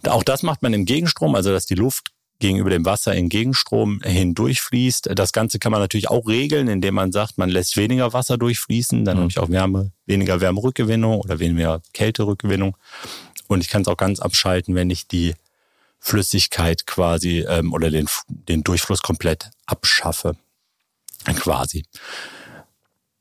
[0.08, 4.02] Auch das macht man im Gegenstrom, also dass die Luft gegenüber dem Wasser in Gegenstrom
[4.04, 5.12] hindurchfließt.
[5.14, 9.06] Das Ganze kann man natürlich auch regeln, indem man sagt, man lässt weniger Wasser durchfließen,
[9.06, 12.76] dann habe ich auch Wärme, weniger Wärmerückgewinnung oder weniger Kälterückgewinnung.
[13.48, 15.36] Und ich kann es auch ganz abschalten, wenn ich die
[16.02, 20.36] Flüssigkeit quasi ähm, oder den, den Durchfluss komplett abschaffe.
[21.24, 21.86] Quasi.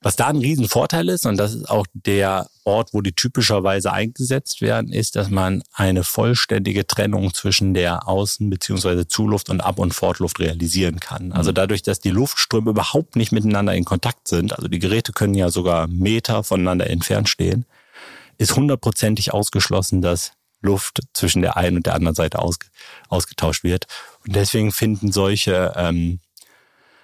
[0.02, 4.62] Was da ein Riesenvorteil ist, und das ist auch der Ort, wo die typischerweise eingesetzt
[4.62, 9.06] werden, ist, dass man eine vollständige Trennung zwischen der Außen- bzw.
[9.06, 11.32] Zuluft und Ab- und Fortluft realisieren kann.
[11.32, 15.34] Also dadurch, dass die Luftströme überhaupt nicht miteinander in Kontakt sind, also die Geräte können
[15.34, 17.66] ja sogar Meter voneinander entfernt stehen,
[18.38, 22.66] ist hundertprozentig ausgeschlossen, dass Luft zwischen der einen und der anderen Seite ausge,
[23.08, 23.86] ausgetauscht wird.
[24.26, 26.20] Und deswegen finden solche ähm,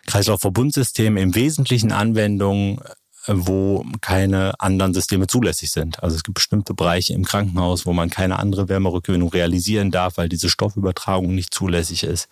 [0.07, 2.79] Kreislaufverbundsysteme im Wesentlichen Anwendungen,
[3.27, 6.03] äh, wo keine anderen Systeme zulässig sind.
[6.03, 10.29] Also es gibt bestimmte Bereiche im Krankenhaus, wo man keine andere Wärmerückgewinnung realisieren darf, weil
[10.29, 12.29] diese Stoffübertragung nicht zulässig ist.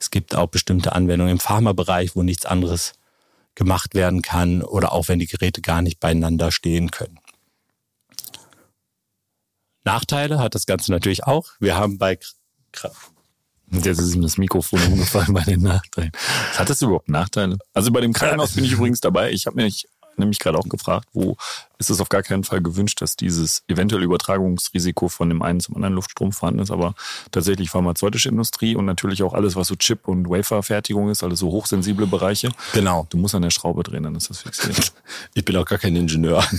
[0.00, 2.94] Es gibt auch bestimmte Anwendungen im Pharmabereich, wo nichts anderes
[3.54, 7.18] gemacht werden kann oder auch wenn die Geräte gar nicht beieinander stehen können.
[9.88, 11.46] Nachteile hat das Ganze natürlich auch.
[11.60, 12.18] Wir haben bei
[13.70, 16.12] jetzt ist ihm das Mikrofon umgefallen bei den Nachteilen.
[16.56, 17.56] Hat das überhaupt Nachteile?
[17.72, 19.30] Also bei dem Krankenhaus bin ich übrigens dabei.
[19.32, 21.36] Ich habe mich nämlich gerade auch gefragt, wo
[21.78, 25.76] ist es auf gar keinen Fall gewünscht, dass dieses eventuelle Übertragungsrisiko von dem einen zum
[25.76, 26.94] anderen Luftstrom vorhanden ist, aber
[27.30, 31.50] tatsächlich pharmazeutische Industrie und natürlich auch alles, was so Chip- und Waferfertigung ist, alles so
[31.50, 32.50] hochsensible Bereiche.
[32.74, 33.06] Genau.
[33.08, 34.92] Du musst an der Schraube drehen, dann ist das fixiert.
[35.34, 36.44] Ich bin auch gar kein Ingenieur.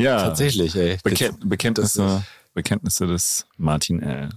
[0.00, 0.98] ja, Tatsächlich, ey.
[1.02, 4.28] Bekennt, Bekenntnisse, Bekenntnisse des Martin L.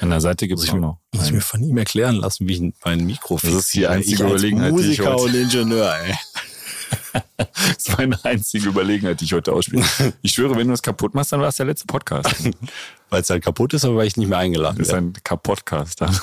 [0.00, 0.98] An der Seite gibt es auch noch.
[1.14, 3.90] Muss ich mir von ihm erklären lassen, wie ich mein Mikro Das ist die fixiere.
[3.90, 6.14] einzige Überlegenheit, die ich Musiker heute- und Ingenieur, ey.
[7.36, 9.84] das ist meine einzige Überlegenheit, die ich heute ausspiele.
[10.22, 12.34] Ich schwöre, wenn du es kaputt machst, dann war es der letzte Podcast.
[13.10, 16.00] Weil es dann kaputt ist, aber weil ich nicht mehr eingeladen Das ist ein Kapottcast.
[16.00, 16.20] Das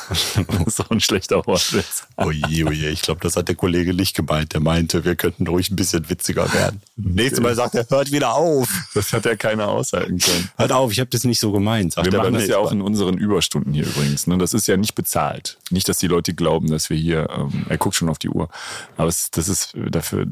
[0.66, 2.08] ist auch ein schlechter Wortwitz.
[2.16, 4.54] Oje, oje, ich glaube, das hat der Kollege nicht gemeint.
[4.54, 6.82] Der meinte, wir könnten ruhig ein bisschen witziger werden.
[6.96, 8.70] Nächstes Mal sagt er, hört wieder auf.
[8.94, 10.50] Das hat ja keiner aushalten können.
[10.56, 11.98] Hört auf, ich habe das nicht so gemeint.
[11.98, 14.26] Wir machen das ja auch in unseren Überstunden hier übrigens.
[14.28, 14.38] Ne?
[14.38, 15.58] Das ist ja nicht bezahlt.
[15.70, 18.50] Nicht, dass die Leute glauben, dass wir hier, ähm, er guckt schon auf die Uhr.
[18.96, 20.26] Aber es, das ist dafür,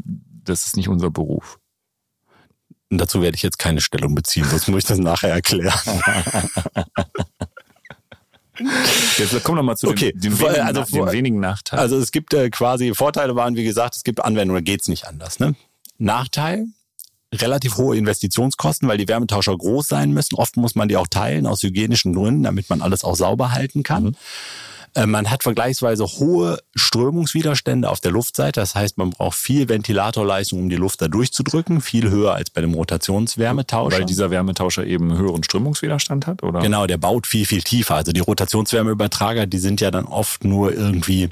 [0.45, 1.59] das ist nicht unser Beruf.
[2.91, 5.73] Und dazu werde ich jetzt keine Stellung beziehen, sonst muss ich das nachher erklären.
[9.17, 11.81] Jetzt komm doch mal zu Okay, den, den, vor- wenigen, also vor- wenigen Nachteilen.
[11.81, 15.07] Also es gibt äh, quasi, Vorteile waren, wie gesagt, es gibt Anwendungen, da geht's nicht
[15.07, 15.39] anders.
[15.39, 15.55] Ne?
[15.97, 16.67] Nachteil,
[17.33, 20.35] relativ hohe Investitionskosten, weil die Wärmetauscher groß sein müssen.
[20.35, 23.83] Oft muss man die auch teilen aus hygienischen Gründen, damit man alles auch sauber halten
[23.83, 24.07] kann.
[24.07, 24.11] Äh,
[24.97, 28.61] Man hat vergleichsweise hohe Strömungswiderstände auf der Luftseite.
[28.61, 31.81] Das heißt, man braucht viel Ventilatorleistung, um die Luft da durchzudrücken.
[31.81, 33.97] Viel höher als bei dem Rotationswärmetauscher.
[33.97, 36.61] Weil dieser Wärmetauscher eben höheren Strömungswiderstand hat, oder?
[36.61, 37.95] Genau, der baut viel, viel tiefer.
[37.95, 41.29] Also die Rotationswärmeübertrager, die sind ja dann oft nur irgendwie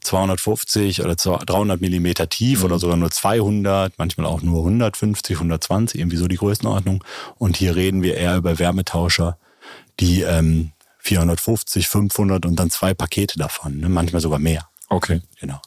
[0.00, 6.16] 250 oder 300 Millimeter tief oder sogar nur 200, manchmal auch nur 150, 120, irgendwie
[6.16, 7.04] so die Größenordnung.
[7.38, 9.36] Und hier reden wir eher über Wärmetauscher,
[10.00, 10.72] die ähm,
[11.04, 13.88] 450, 500 und dann zwei Pakete davon, ne?
[13.88, 14.68] manchmal sogar mehr.
[14.88, 15.20] Okay.
[15.38, 15.60] Genau.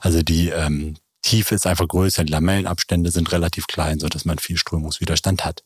[0.00, 4.38] Also die ähm, Tiefe ist einfach größer, die Lamellenabstände sind relativ klein, so dass man
[4.38, 5.64] viel Strömungswiderstand hat.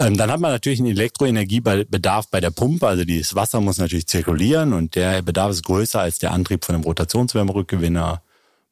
[0.00, 4.08] Ähm, dann hat man natürlich einen Elektroenergiebedarf bei der Pumpe, also das Wasser muss natürlich
[4.08, 8.20] zirkulieren und der Bedarf ist größer als der Antrieb von einem Rotationswärmerückgewinner.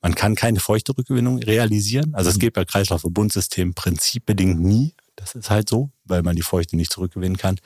[0.00, 2.16] Man kann keine feuchte Rückgewinnung realisieren.
[2.16, 4.94] Also es geht bei Kreislaufverbundsystemen prinzipbedingt nie.
[5.14, 7.60] Das ist halt so, weil man die Feuchte nicht zurückgewinnen kann.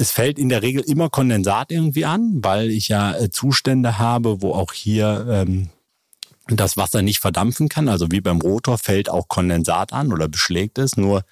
[0.00, 4.40] Es fällt in der Regel immer Kondensat irgendwie an, weil ich ja äh, Zustände habe,
[4.40, 5.70] wo auch hier ähm,
[6.46, 7.88] das Wasser nicht verdampfen kann.
[7.88, 10.96] Also wie beim Rotor fällt auch Kondensat an oder beschlägt es.
[10.96, 11.22] Nur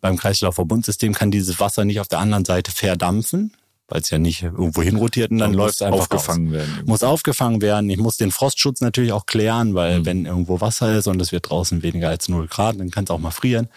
[0.00, 3.52] beim Kreislaufverbundsystem kann dieses Wasser nicht auf der anderen Seite verdampfen,
[3.88, 6.58] weil es ja nicht irgendwo hinrotiert und dann läuft es einfach aufgefangen raus.
[6.58, 6.82] werden.
[6.86, 7.90] Muss aufgefangen werden.
[7.90, 11.50] Ich muss den Frostschutz natürlich auch klären, weil wenn irgendwo Wasser ist und es wird
[11.50, 13.68] draußen weniger als 0 Grad, dann kann es auch mal frieren.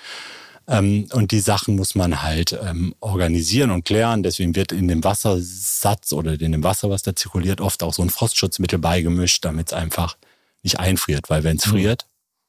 [0.67, 4.23] Ähm, und die Sachen muss man halt ähm, organisieren und klären.
[4.23, 8.01] Deswegen wird in dem Wassersatz oder in dem Wasser, was da zirkuliert, oft auch so
[8.01, 10.17] ein Frostschutzmittel beigemischt, damit es einfach
[10.61, 11.29] nicht einfriert.
[11.29, 12.05] Weil wenn es friert,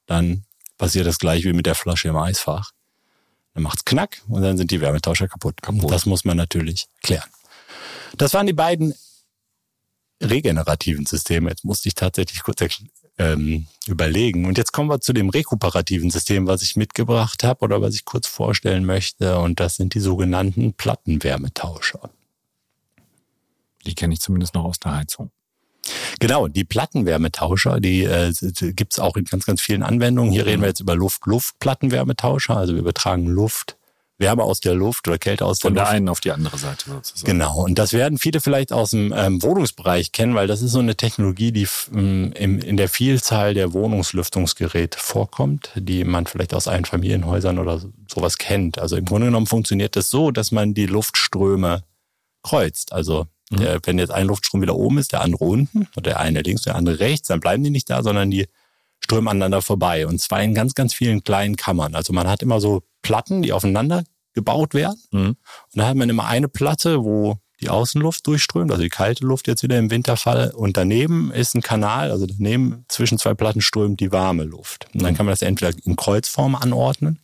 [0.07, 0.45] dann
[0.79, 2.71] passiert das gleich wie mit der Flasche im Eisfach.
[3.55, 5.61] Dann macht's knack und dann sind die Wärmetauscher kaputt.
[5.63, 5.91] kaputt.
[5.91, 7.29] Das muss man natürlich klären.
[8.17, 8.95] Das waren die beiden
[10.23, 11.51] regenerativen Systeme.
[11.51, 12.61] Jetzt musste ich tatsächlich kurz
[13.19, 14.47] ähm, überlegen.
[14.47, 18.05] Und jetzt kommen wir zu dem rekuperativen System, was ich mitgebracht habe oder was ich
[18.05, 19.39] kurz vorstellen möchte.
[19.39, 22.11] Und das sind die sogenannten Plattenwärmetauscher.
[23.87, 25.31] Die kenne ich zumindest noch aus der Heizung.
[26.19, 28.33] Genau, die Plattenwärmetauscher, die äh,
[28.73, 30.33] gibt es auch in ganz, ganz vielen Anwendungen.
[30.33, 32.57] Hier reden wir jetzt über Luft-Luft-Plattenwärmetauscher.
[32.57, 33.77] Also wir übertragen Luft,
[34.19, 35.97] Wärme aus der Luft oder Kälte aus Von der der Luft.
[35.97, 37.27] einen auf die andere Seite sozusagen.
[37.33, 40.79] Genau, und das werden viele vielleicht aus dem ähm, Wohnungsbereich kennen, weil das ist so
[40.79, 46.69] eine Technologie, die ähm, im, in der Vielzahl der Wohnungslüftungsgeräte vorkommt, die man vielleicht aus
[46.69, 48.79] Einfamilienhäusern oder so- sowas kennt.
[48.79, 51.83] Also im Grunde genommen funktioniert das so, dass man die Luftströme
[52.45, 52.93] kreuzt.
[52.93, 56.43] Also der, wenn jetzt ein Luftstrom wieder oben ist, der andere unten, oder der eine
[56.43, 58.47] links, der andere rechts, dann bleiben die nicht da, sondern die
[59.01, 60.07] strömen aneinander vorbei.
[60.07, 61.95] Und zwar in ganz, ganz vielen kleinen Kammern.
[61.95, 65.01] Also man hat immer so Platten, die aufeinander gebaut werden.
[65.13, 65.29] Mhm.
[65.29, 65.37] Und
[65.75, 69.63] dann hat man immer eine Platte, wo die Außenluft durchströmt, also die kalte Luft jetzt
[69.63, 70.51] wieder im Winterfall.
[70.51, 74.89] Und daneben ist ein Kanal, also daneben zwischen zwei Platten strömt die warme Luft.
[74.93, 77.21] Und dann kann man das entweder in Kreuzform anordnen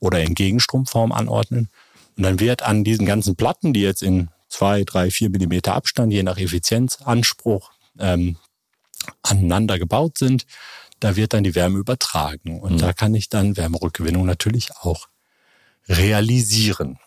[0.00, 1.68] oder in Gegenstromform anordnen.
[2.16, 6.12] Und dann wird an diesen ganzen Platten, die jetzt in zwei, drei, vier Millimeter Abstand,
[6.12, 8.36] je nach Effizienzanspruch, ähm,
[9.22, 10.46] aneinander gebaut sind,
[11.04, 12.60] da wird dann die Wärme übertragen.
[12.60, 15.08] Und da kann ich dann Wärmerückgewinnung natürlich auch
[15.86, 16.98] realisieren.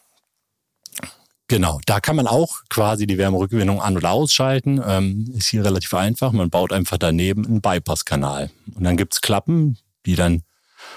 [1.47, 4.79] Genau, da kann man auch quasi die Wärmerückgewinnung an- oder ausschalten.
[4.85, 6.31] Ähm, ist hier relativ einfach.
[6.31, 8.51] Man baut einfach daneben einen Bypasskanal.
[8.75, 10.43] Und dann gibt's Klappen, die dann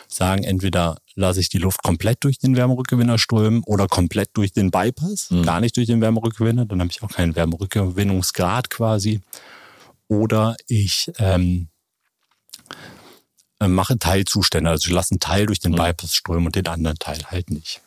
[0.07, 4.71] sagen, entweder lasse ich die Luft komplett durch den Wärmerückgewinner strömen oder komplett durch den
[4.71, 9.21] Bypass, gar nicht durch den Wärmerückgewinner, dann habe ich auch keinen Wärmerückgewinnungsgrad quasi.
[10.09, 11.80] Oder ich ähm, äh,
[13.69, 17.19] mache Teilzustände, also ich lasse einen Teil durch den Bypass strömen und den anderen Teil
[17.27, 17.81] halt nicht.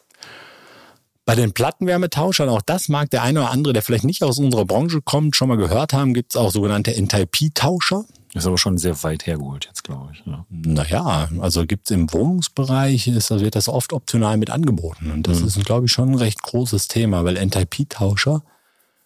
[1.26, 4.66] Bei den Plattenwärmetauschern, auch das mag der eine oder andere, der vielleicht nicht aus unserer
[4.66, 8.04] Branche kommt, schon mal gehört haben, gibt es auch sogenannte Enthalpietauscher.
[8.34, 10.24] Ist aber schon sehr weit hergeholt jetzt, glaube ich.
[10.26, 10.46] Ja.
[10.50, 15.12] Naja, also gibt's im Wohnungsbereich, ist, da wird das oft optional mit angeboten.
[15.12, 18.44] Und das ist, glaube ich, schon ein recht großes Thema, weil Enthalpietauscher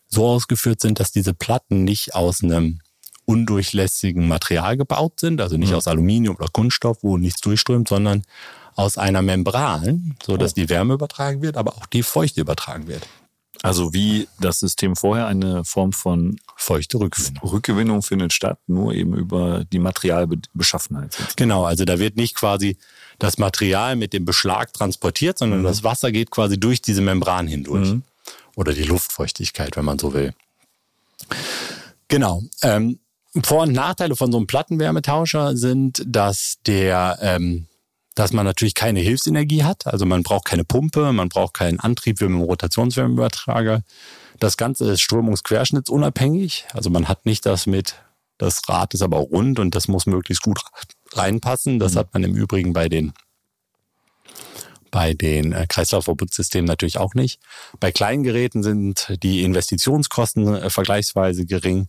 [0.07, 2.79] so ausgeführt sind, dass diese Platten nicht aus einem
[3.27, 5.75] undurchlässigen Material gebaut sind, also nicht Mhm.
[5.75, 8.23] aus Aluminium oder Kunststoff, wo nichts durchströmt, sondern
[8.75, 10.55] aus einer Membran, so dass Oh.
[10.55, 13.05] die Wärme übertragen wird, aber auch die Feuchte übertragen wird.
[13.63, 17.43] Also wie das System vorher eine Form von Feuchte Rückgewinnung.
[17.43, 21.11] Rückgewinnung findet statt, nur eben über die Materialbeschaffenheit.
[21.13, 21.33] sozusagen.
[21.37, 22.77] Genau, also da wird nicht quasi
[23.19, 27.89] das Material mit dem Beschlag transportiert, sondern das Wasser geht quasi durch diese Membran hindurch.
[27.89, 28.03] Mhm.
[28.55, 30.33] Oder die Luftfeuchtigkeit, wenn man so will.
[32.07, 32.43] Genau.
[32.61, 32.99] Ähm,
[33.43, 37.67] Vor- und Nachteile von so einem Plattenwärmetauscher sind, dass der, ähm,
[38.15, 39.87] dass man natürlich keine Hilfsenergie hat.
[39.87, 43.83] Also man braucht keine Pumpe, man braucht keinen Antrieb wie mit einem Rotationswärmeübertrager.
[44.39, 46.65] Das Ganze ist strömungsquerschnittsunabhängig.
[46.73, 47.95] Also man hat nicht das mit,
[48.37, 50.59] das Rad ist aber auch rund und das muss möglichst gut
[51.13, 51.79] reinpassen.
[51.79, 53.13] Das hat man im Übrigen bei den
[54.91, 57.39] bei den äh, Kreislaufverbundsystemen natürlich auch nicht.
[57.79, 61.87] Bei kleinen Geräten sind die Investitionskosten äh, vergleichsweise gering.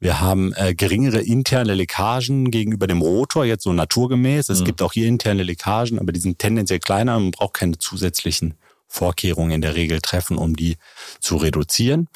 [0.00, 4.48] Wir haben äh, geringere interne Leckagen gegenüber dem Rotor, jetzt so naturgemäß.
[4.48, 7.18] Es gibt auch hier interne Leckagen, aber die sind tendenziell kleiner.
[7.18, 8.54] Man braucht keine zusätzlichen
[8.88, 10.78] Vorkehrungen in der Regel treffen, um die
[11.20, 12.08] zu reduzieren.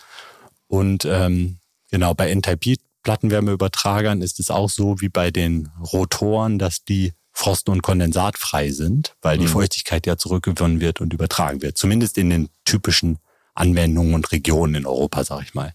[0.67, 1.59] Und ähm,
[1.91, 7.83] genau bei N-Type-Plattenwärmeübertragern ist es auch so wie bei den Rotoren, dass die frost- und
[7.83, 11.77] kondensatfrei sind, weil die Feuchtigkeit ja zurückgewonnen wird und übertragen wird.
[11.77, 13.19] Zumindest in den typischen
[13.55, 15.75] Anwendungen und Regionen in Europa, sag ich mal.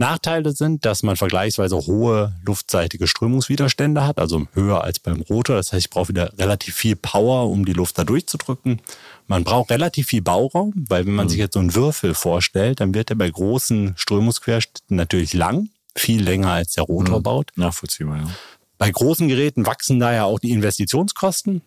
[0.00, 5.56] Nachteile sind, dass man vergleichsweise hohe luftseitige Strömungswiderstände hat, also höher als beim Rotor.
[5.56, 8.80] Das heißt, ich brauche wieder relativ viel Power, um die Luft da durchzudrücken.
[9.28, 12.94] Man braucht relativ viel Bauraum, weil wenn man sich jetzt so einen Würfel vorstellt, dann
[12.94, 17.50] wird er bei großen Strömungsquerschnitten natürlich lang, viel länger als der Rotor baut.
[17.56, 18.30] Nachvollziehbar, ja.
[18.78, 21.60] Bei großen Geräten wachsen daher auch die Investitionskosten.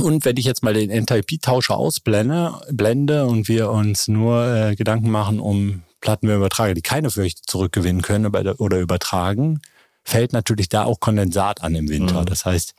[0.00, 5.10] Und wenn ich jetzt mal den Enthalpietauscher ausblende blende und wir uns nur äh, Gedanken
[5.10, 9.62] machen um Plattenwärmeübertrager, die keine Feuchte zurückgewinnen können oder- übertragen,
[10.04, 12.24] fällt natürlich da auch Kondensat an im Winter.
[12.26, 12.74] Das heißt,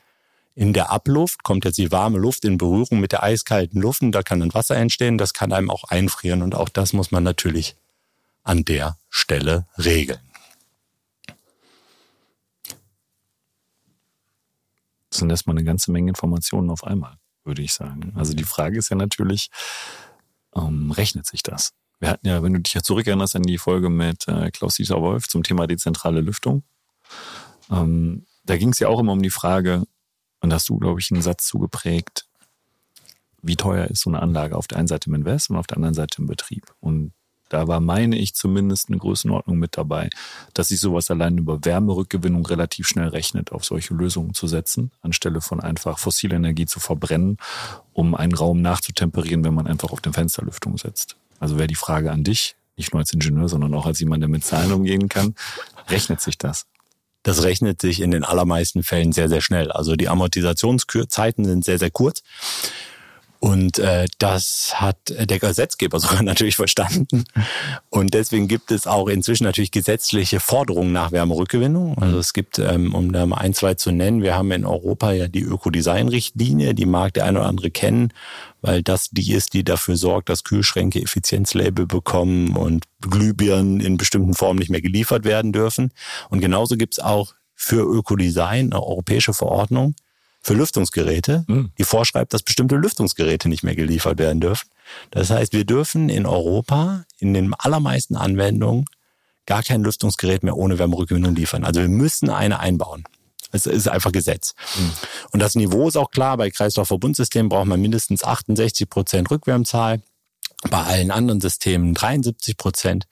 [0.54, 4.12] in der Abluft kommt jetzt die warme Luft in Berührung mit der eiskalten Luft und
[4.12, 7.24] da kann dann Wasser entstehen, das kann einem auch einfrieren und auch das muss man
[7.24, 7.74] natürlich
[8.44, 10.20] an der Stelle regeln.
[15.10, 18.12] Das sind erstmal eine ganze Menge Informationen auf einmal, würde ich sagen.
[18.14, 19.50] Also die Frage ist ja natürlich,
[20.54, 21.72] ähm, rechnet sich das?
[22.04, 25.26] Wir hatten ja, wenn du dich ja zurückerinnerst an die Folge mit äh, Klaus-Dieter Wolf
[25.26, 26.62] zum Thema dezentrale Lüftung,
[27.70, 29.84] ähm, da ging es ja auch immer um die Frage,
[30.42, 32.26] und da hast du, glaube ich, einen Satz zugeprägt,
[33.40, 35.78] wie teuer ist so eine Anlage auf der einen Seite im Invest und auf der
[35.78, 36.74] anderen Seite im Betrieb.
[36.78, 37.14] Und
[37.48, 40.10] da war, meine ich, zumindest eine Größenordnung mit dabei,
[40.52, 45.40] dass sich sowas allein über Wärmerückgewinnung relativ schnell rechnet, auf solche Lösungen zu setzen, anstelle
[45.40, 47.38] von einfach fossile Energie zu verbrennen,
[47.94, 51.16] um einen Raum nachzutemperieren, wenn man einfach auf den Fensterlüftung setzt.
[51.40, 54.28] Also wäre die Frage an dich, nicht nur als Ingenieur, sondern auch als jemand, der
[54.28, 55.34] mit Zahlen umgehen kann,
[55.88, 56.66] rechnet sich das?
[57.22, 59.72] Das rechnet sich in den allermeisten Fällen sehr, sehr schnell.
[59.72, 62.22] Also die Amortisationszeiten sind sehr, sehr kurz.
[63.44, 67.24] Und äh, das hat der Gesetzgeber sogar natürlich verstanden.
[67.90, 71.98] Und deswegen gibt es auch inzwischen natürlich gesetzliche Forderungen nach Wärmerückgewinnung.
[71.98, 75.12] Also es gibt, ähm, um da mal ein, zwei zu nennen, wir haben in Europa
[75.12, 78.14] ja die Ökodesign-Richtlinie, die mag der eine oder andere kennen,
[78.62, 84.32] weil das die ist, die dafür sorgt, dass Kühlschränke Effizienzlabel bekommen und Glühbirnen in bestimmten
[84.32, 85.92] Formen nicht mehr geliefert werden dürfen.
[86.30, 89.94] Und genauso gibt's auch für Ökodesign eine europäische Verordnung,
[90.44, 91.70] für Lüftungsgeräte, Mhm.
[91.78, 94.68] die vorschreibt, dass bestimmte Lüftungsgeräte nicht mehr geliefert werden dürfen.
[95.10, 98.84] Das heißt, wir dürfen in Europa in den allermeisten Anwendungen
[99.46, 101.64] gar kein Lüftungsgerät mehr ohne Wärmerückgewinnung liefern.
[101.64, 103.04] Also wir müssen eine einbauen.
[103.52, 104.54] Es ist einfach Gesetz.
[105.30, 106.36] Und das Niveau ist auch klar.
[106.36, 110.02] Bei Kreislaufverbundsystemen braucht man mindestens 68 Prozent Rückwärmzahl.
[110.70, 113.04] Bei allen anderen Systemen 73 Prozent.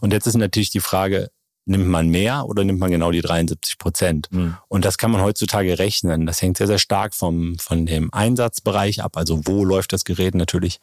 [0.00, 1.30] Und jetzt ist natürlich die Frage,
[1.64, 4.28] nimmt man mehr oder nimmt man genau die 73 Prozent?
[4.30, 4.56] Mhm.
[4.68, 6.26] Und das kann man heutzutage rechnen.
[6.26, 9.16] Das hängt sehr, sehr stark vom, von dem Einsatzbereich ab.
[9.16, 10.34] Also wo läuft das Gerät?
[10.34, 10.78] Natürlich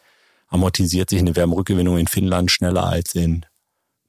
[0.47, 3.45] amortisiert sich eine Wärmerückgewinnung in Finnland schneller als in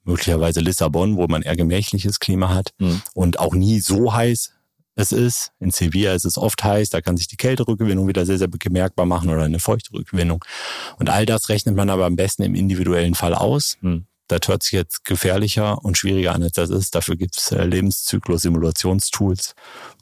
[0.04, 3.02] möglicherweise Lissabon, wo man eher gemächliches Klima hat Mhm.
[3.14, 4.52] und auch nie so heiß
[4.96, 5.52] es ist.
[5.60, 9.06] In Sevilla ist es oft heiß, da kann sich die Kälterückgewinnung wieder sehr, sehr bemerkbar
[9.06, 10.44] machen oder eine feuchte Rückgewinnung.
[10.98, 13.76] Und all das rechnet man aber am besten im individuellen Fall aus.
[13.82, 14.06] Mhm.
[14.30, 16.94] Das hört sich jetzt gefährlicher und schwieriger an, als das ist.
[16.94, 19.54] Dafür gibt's äh, Lebenszyklus-Simulationstools,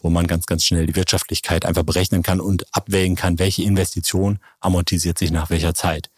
[0.02, 4.38] wo man ganz, ganz schnell die Wirtschaftlichkeit einfach berechnen kann und abwägen kann, welche Investition
[4.60, 6.10] amortisiert sich nach welcher Zeit.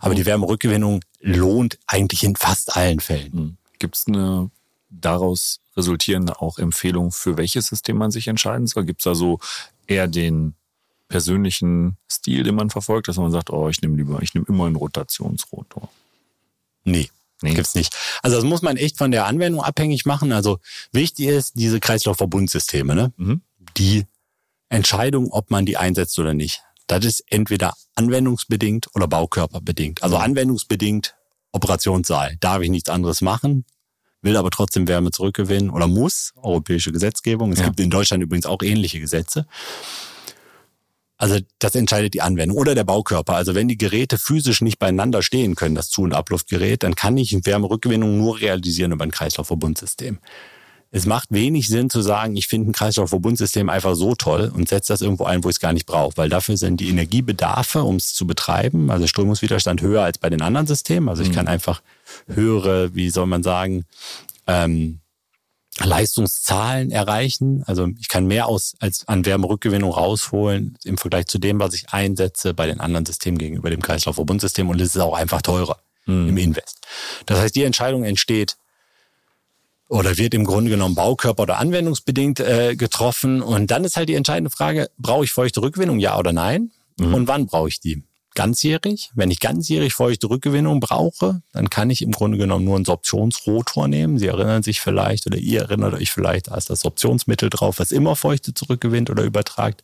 [0.00, 3.56] Aber die Wärmerückgewinnung lohnt eigentlich in fast allen Fällen.
[3.78, 4.50] Gibt es eine
[4.90, 8.84] daraus resultierende auch Empfehlung, für welches System man sich entscheiden soll?
[8.84, 9.38] Gibt es da so
[9.86, 10.54] eher den
[11.08, 14.66] persönlichen Stil, den man verfolgt, dass man sagt, oh, ich nehme lieber, ich nehme immer
[14.66, 15.88] einen Rotationsrotor?
[16.84, 17.10] Nee.
[17.42, 17.54] Nee.
[17.54, 17.94] Gibt's nicht.
[18.22, 20.32] Also das muss man echt von der Anwendung abhängig machen.
[20.32, 20.58] Also
[20.92, 23.12] wichtig ist diese Kreislaufverbundsysteme, ne?
[23.16, 23.42] Mhm.
[23.76, 24.06] Die
[24.68, 26.62] Entscheidung, ob man die einsetzt oder nicht.
[26.86, 30.02] Das ist entweder anwendungsbedingt oder baukörperbedingt.
[30.02, 31.14] Also anwendungsbedingt
[31.52, 32.36] Operationssaal.
[32.40, 33.64] Darf ich nichts anderes machen,
[34.22, 37.52] will aber trotzdem Wärme zurückgewinnen oder muss, europäische Gesetzgebung.
[37.52, 37.66] Es ja.
[37.66, 39.46] gibt in Deutschland übrigens auch ähnliche Gesetze.
[41.24, 43.34] Also das entscheidet die Anwendung oder der Baukörper.
[43.34, 47.16] Also wenn die Geräte physisch nicht beieinander stehen können, das Zu- und Abluftgerät, dann kann
[47.16, 50.18] ich Wärmerückgewinnung nur realisieren über ein Kreislaufverbundsystem.
[50.90, 54.92] Es macht wenig Sinn zu sagen, ich finde ein Kreislaufverbundsystem einfach so toll und setze
[54.92, 57.96] das irgendwo ein, wo ich es gar nicht brauche, weil dafür sind die Energiebedarfe, um
[57.96, 61.08] es zu betreiben, also Strömungswiderstand höher als bei den anderen Systemen.
[61.08, 61.36] Also ich mhm.
[61.36, 61.80] kann einfach
[62.26, 63.86] höhere, wie soll man sagen,
[64.46, 65.00] ähm,
[65.82, 67.64] Leistungszahlen erreichen.
[67.66, 71.90] Also ich kann mehr aus als an Wärmerückgewinnung rausholen im Vergleich zu dem, was ich
[71.90, 76.28] einsetze bei den anderen Systemen gegenüber dem Kreislaufverbundsystem und es ist auch einfach teurer mhm.
[76.28, 76.86] im Invest.
[77.26, 78.56] Das heißt, die Entscheidung entsteht
[79.88, 84.14] oder wird im Grunde genommen Baukörper oder anwendungsbedingt äh, getroffen und dann ist halt die
[84.14, 86.70] entscheidende Frage, brauche ich feuchte Rückgewinnung, ja oder nein?
[86.98, 87.14] Mhm.
[87.14, 88.04] Und wann brauche ich die?
[88.34, 89.10] Ganzjährig.
[89.14, 93.88] Wenn ich ganzjährig feuchte Rückgewinnung brauche, dann kann ich im Grunde genommen nur einen Sorptionsrotor
[93.88, 94.18] nehmen.
[94.18, 98.16] Sie erinnern sich vielleicht oder ihr erinnert euch vielleicht, ist das Sorptionsmittel drauf, was immer
[98.16, 99.82] Feuchte zurückgewinnt oder übertragt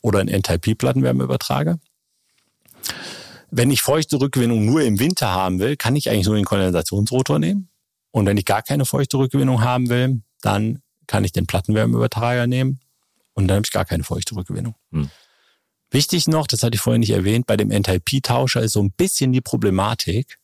[0.00, 1.78] oder ein Enthalpie-Plattenwärmeübertrager.
[3.50, 7.38] Wenn ich feuchte Rückgewinnung nur im Winter haben will, kann ich eigentlich nur den Kondensationsrotor
[7.38, 7.68] nehmen.
[8.12, 12.80] Und wenn ich gar keine feuchte Rückgewinnung haben will, dann kann ich den Plattenwärmeübertrager nehmen
[13.34, 14.74] und dann habe ich gar keine feuchte Rückgewinnung.
[14.92, 15.10] Hm.
[15.90, 19.32] Wichtig noch, das hatte ich vorhin nicht erwähnt, bei dem Enthalpietauscher ist so ein bisschen
[19.32, 20.38] die Problematik,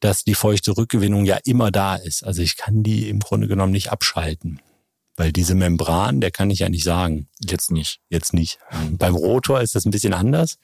[0.00, 2.22] dass die feuchte Rückgewinnung ja immer da ist.
[2.22, 4.60] Also ich kann die im Grunde genommen nicht abschalten.
[5.16, 7.26] Weil diese Membran, der kann ich ja nicht sagen.
[7.40, 8.00] Jetzt nicht.
[8.08, 8.58] Jetzt nicht.
[8.92, 10.58] Beim Rotor ist das ein bisschen anders.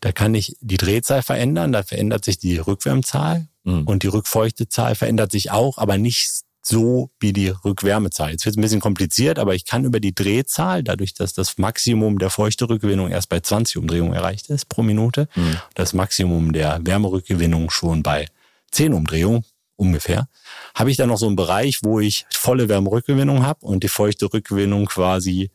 [0.00, 3.84] Da kann ich die Drehzahl verändern, da verändert sich die Rückwärmzahl mhm.
[3.84, 8.30] und die Rückfeuchtezahl verändert sich auch, aber nicht so wie die Rückwärmezahl.
[8.30, 11.58] Jetzt wird es ein bisschen kompliziert, aber ich kann über die Drehzahl, dadurch, dass das
[11.58, 15.58] Maximum der Feuchterückgewinnung erst bei 20 Umdrehungen erreicht ist pro Minute, mhm.
[15.74, 18.26] das Maximum der Wärmerückgewinnung schon bei
[18.70, 19.44] 10 Umdrehungen
[19.76, 20.28] ungefähr,
[20.74, 24.32] habe ich dann noch so einen Bereich, wo ich volle Wärmerückgewinnung habe und die feuchte
[24.32, 25.50] Rückgewinnung quasi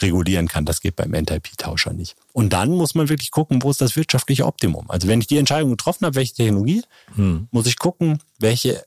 [0.00, 0.64] regulieren kann.
[0.64, 2.16] Das geht beim Enthalpietauscher nicht.
[2.32, 4.90] Und dann muss man wirklich gucken, wo ist das wirtschaftliche Optimum.
[4.90, 6.82] Also wenn ich die Entscheidung getroffen habe, welche Technologie,
[7.14, 7.48] hm.
[7.50, 8.84] muss ich gucken, welche,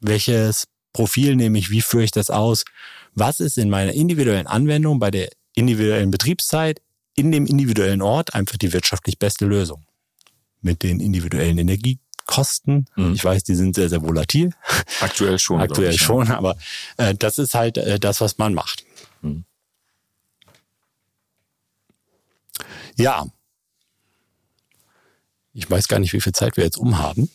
[0.00, 2.64] welches Profil, nämlich wie führe ich das aus?
[3.14, 6.80] Was ist in meiner individuellen Anwendung bei der individuellen Betriebszeit
[7.14, 9.84] in dem individuellen Ort einfach die wirtschaftlich beste Lösung?
[10.60, 12.86] Mit den individuellen Energiekosten.
[12.96, 13.14] Mhm.
[13.14, 14.54] Ich weiß, die sind sehr, sehr volatil.
[15.00, 15.60] Aktuell schon.
[15.60, 16.38] Aktuell ich, schon, ja.
[16.38, 16.56] aber
[16.96, 18.84] äh, das ist halt äh, das, was man macht.
[19.22, 19.44] Mhm.
[22.96, 23.26] Ja.
[25.54, 27.30] Ich weiß gar nicht, wie viel Zeit wir jetzt umhaben.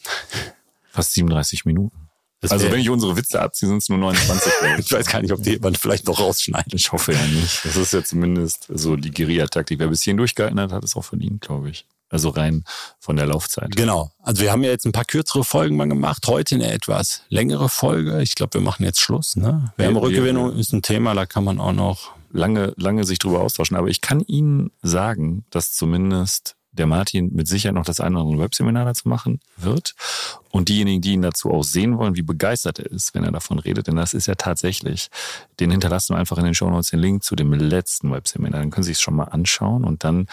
[0.90, 2.07] Fast 37 Minuten.
[2.40, 4.52] Das also wenn ich unsere Witze abziehe, sind es nur 29.
[4.78, 6.74] ich weiß gar nicht, ob die man vielleicht noch rausschneidet.
[6.74, 7.66] Ich hoffe ja nicht.
[7.66, 9.80] Das ist ja zumindest so die Guerilla-Taktik.
[9.80, 11.86] Wer bis hierhin durchgehalten hat, hat es auch verdient, glaube ich.
[12.10, 12.64] Also rein
[13.00, 13.76] von der Laufzeit.
[13.76, 14.12] Genau.
[14.22, 16.26] Also wir haben ja jetzt ein paar kürzere Folgen mal gemacht.
[16.28, 18.22] Heute eine etwas längere Folge.
[18.22, 19.36] Ich glaube, wir machen jetzt Schluss.
[19.36, 19.74] Ne?
[19.76, 23.76] Wärmerückgewinnung ist ein Thema, da kann man auch noch lange, lange sich drüber austauschen.
[23.76, 28.26] Aber ich kann Ihnen sagen, dass zumindest der Martin mit Sicherheit noch das eine oder
[28.26, 29.96] andere Webseminar dazu machen wird.
[30.50, 33.60] Und diejenigen, die ihn dazu auch sehen wollen, wie begeistert er ist, wenn er davon
[33.60, 35.10] redet, denn das ist ja tatsächlich,
[35.60, 38.62] den hinterlassen wir einfach in den Show Notes den Link zu dem letzten Webseminar.
[38.62, 40.28] Dann können Sie es schon mal anschauen und dann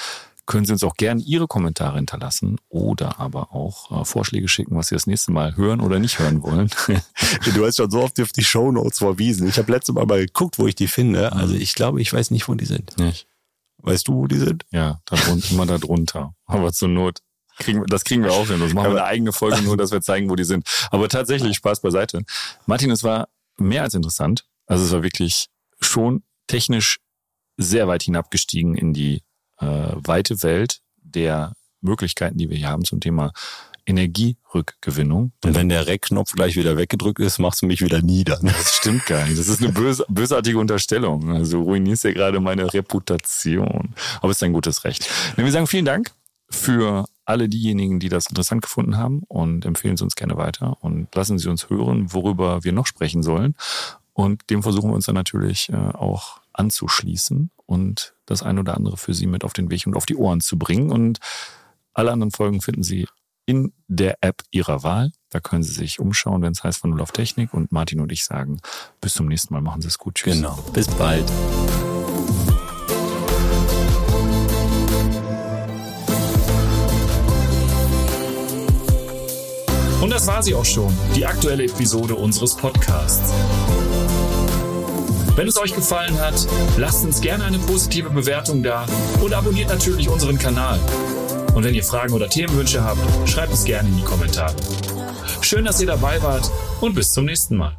[0.47, 4.89] können Sie uns auch gerne Ihre Kommentare hinterlassen oder aber auch äh, Vorschläge schicken, was
[4.89, 6.71] Sie das nächste Mal hören oder nicht hören wollen.
[7.55, 9.49] du hast schon so oft auf die Show Notes verwiesen.
[9.49, 11.33] Ich habe letztes Mal mal geguckt, wo ich die finde.
[11.33, 12.97] Also ich glaube, ich weiß nicht, wo die sind.
[12.99, 13.27] Nicht.
[13.85, 14.65] Weißt du, wo die sind?
[14.71, 16.35] Ja, da drunter, immer da drunter.
[16.47, 17.21] Aber zur Not
[17.59, 18.61] kriegen das kriegen wir auch hin.
[18.61, 20.67] Das machen wir eine eigene Folge nur, dass wir zeigen, wo die sind.
[20.91, 22.23] Aber tatsächlich, Spaß beiseite.
[22.67, 23.29] Martin, es war
[23.59, 24.47] mehr als interessant.
[24.67, 25.49] Also es war wirklich
[25.81, 26.99] schon technisch
[27.57, 29.23] sehr weit hinabgestiegen in die
[29.59, 33.33] äh, weite Welt der Möglichkeiten, die wir hier haben zum Thema
[33.87, 35.33] Energierückgewinnung.
[35.45, 38.39] Und wenn der Rec-Knopf gleich wieder weggedrückt ist, machst du mich wieder nieder.
[38.43, 38.53] Ne?
[38.57, 39.39] Das stimmt gar nicht.
[39.39, 41.31] Das ist eine bös bösartige Unterstellung.
[41.31, 43.95] Also ruinierst ja gerade meine Reputation.
[44.21, 45.09] Aber es ist ein gutes Recht.
[45.37, 46.13] Wir sagen vielen Dank
[46.51, 51.15] für alle diejenigen, die das interessant gefunden haben und empfehlen Sie uns gerne weiter und
[51.15, 53.55] lassen Sie uns hören, worüber wir noch sprechen sollen.
[54.13, 58.97] Und dem versuchen wir uns dann natürlich äh, auch anzuschließen und das ein oder andere
[58.97, 60.91] für Sie mit auf den Weg und auf die Ohren zu bringen.
[60.91, 61.19] Und
[61.93, 63.09] alle anderen Folgen finden Sie
[63.47, 65.13] in der App Ihrer Wahl.
[65.31, 67.55] Da können Sie sich umschauen, wenn es heißt von Null auf Technik.
[67.55, 68.61] Und Martin und ich sagen,
[69.01, 69.61] bis zum nächsten Mal.
[69.61, 70.17] Machen Sie es gut.
[70.17, 70.37] Tschüss.
[70.37, 70.59] Genau.
[70.73, 71.31] Bis bald.
[80.01, 83.33] Und das war war sie auch schon, die aktuelle Episode unseres Podcasts.
[85.37, 86.35] Wenn es euch gefallen hat,
[86.77, 88.85] lasst uns gerne eine positive Bewertung da
[89.23, 90.79] und abonniert natürlich unseren Kanal.
[91.55, 92.99] Und wenn ihr Fragen oder Themenwünsche habt,
[93.29, 94.55] schreibt es gerne in die Kommentare.
[95.41, 96.51] Schön, dass ihr dabei wart
[96.81, 97.77] und bis zum nächsten Mal.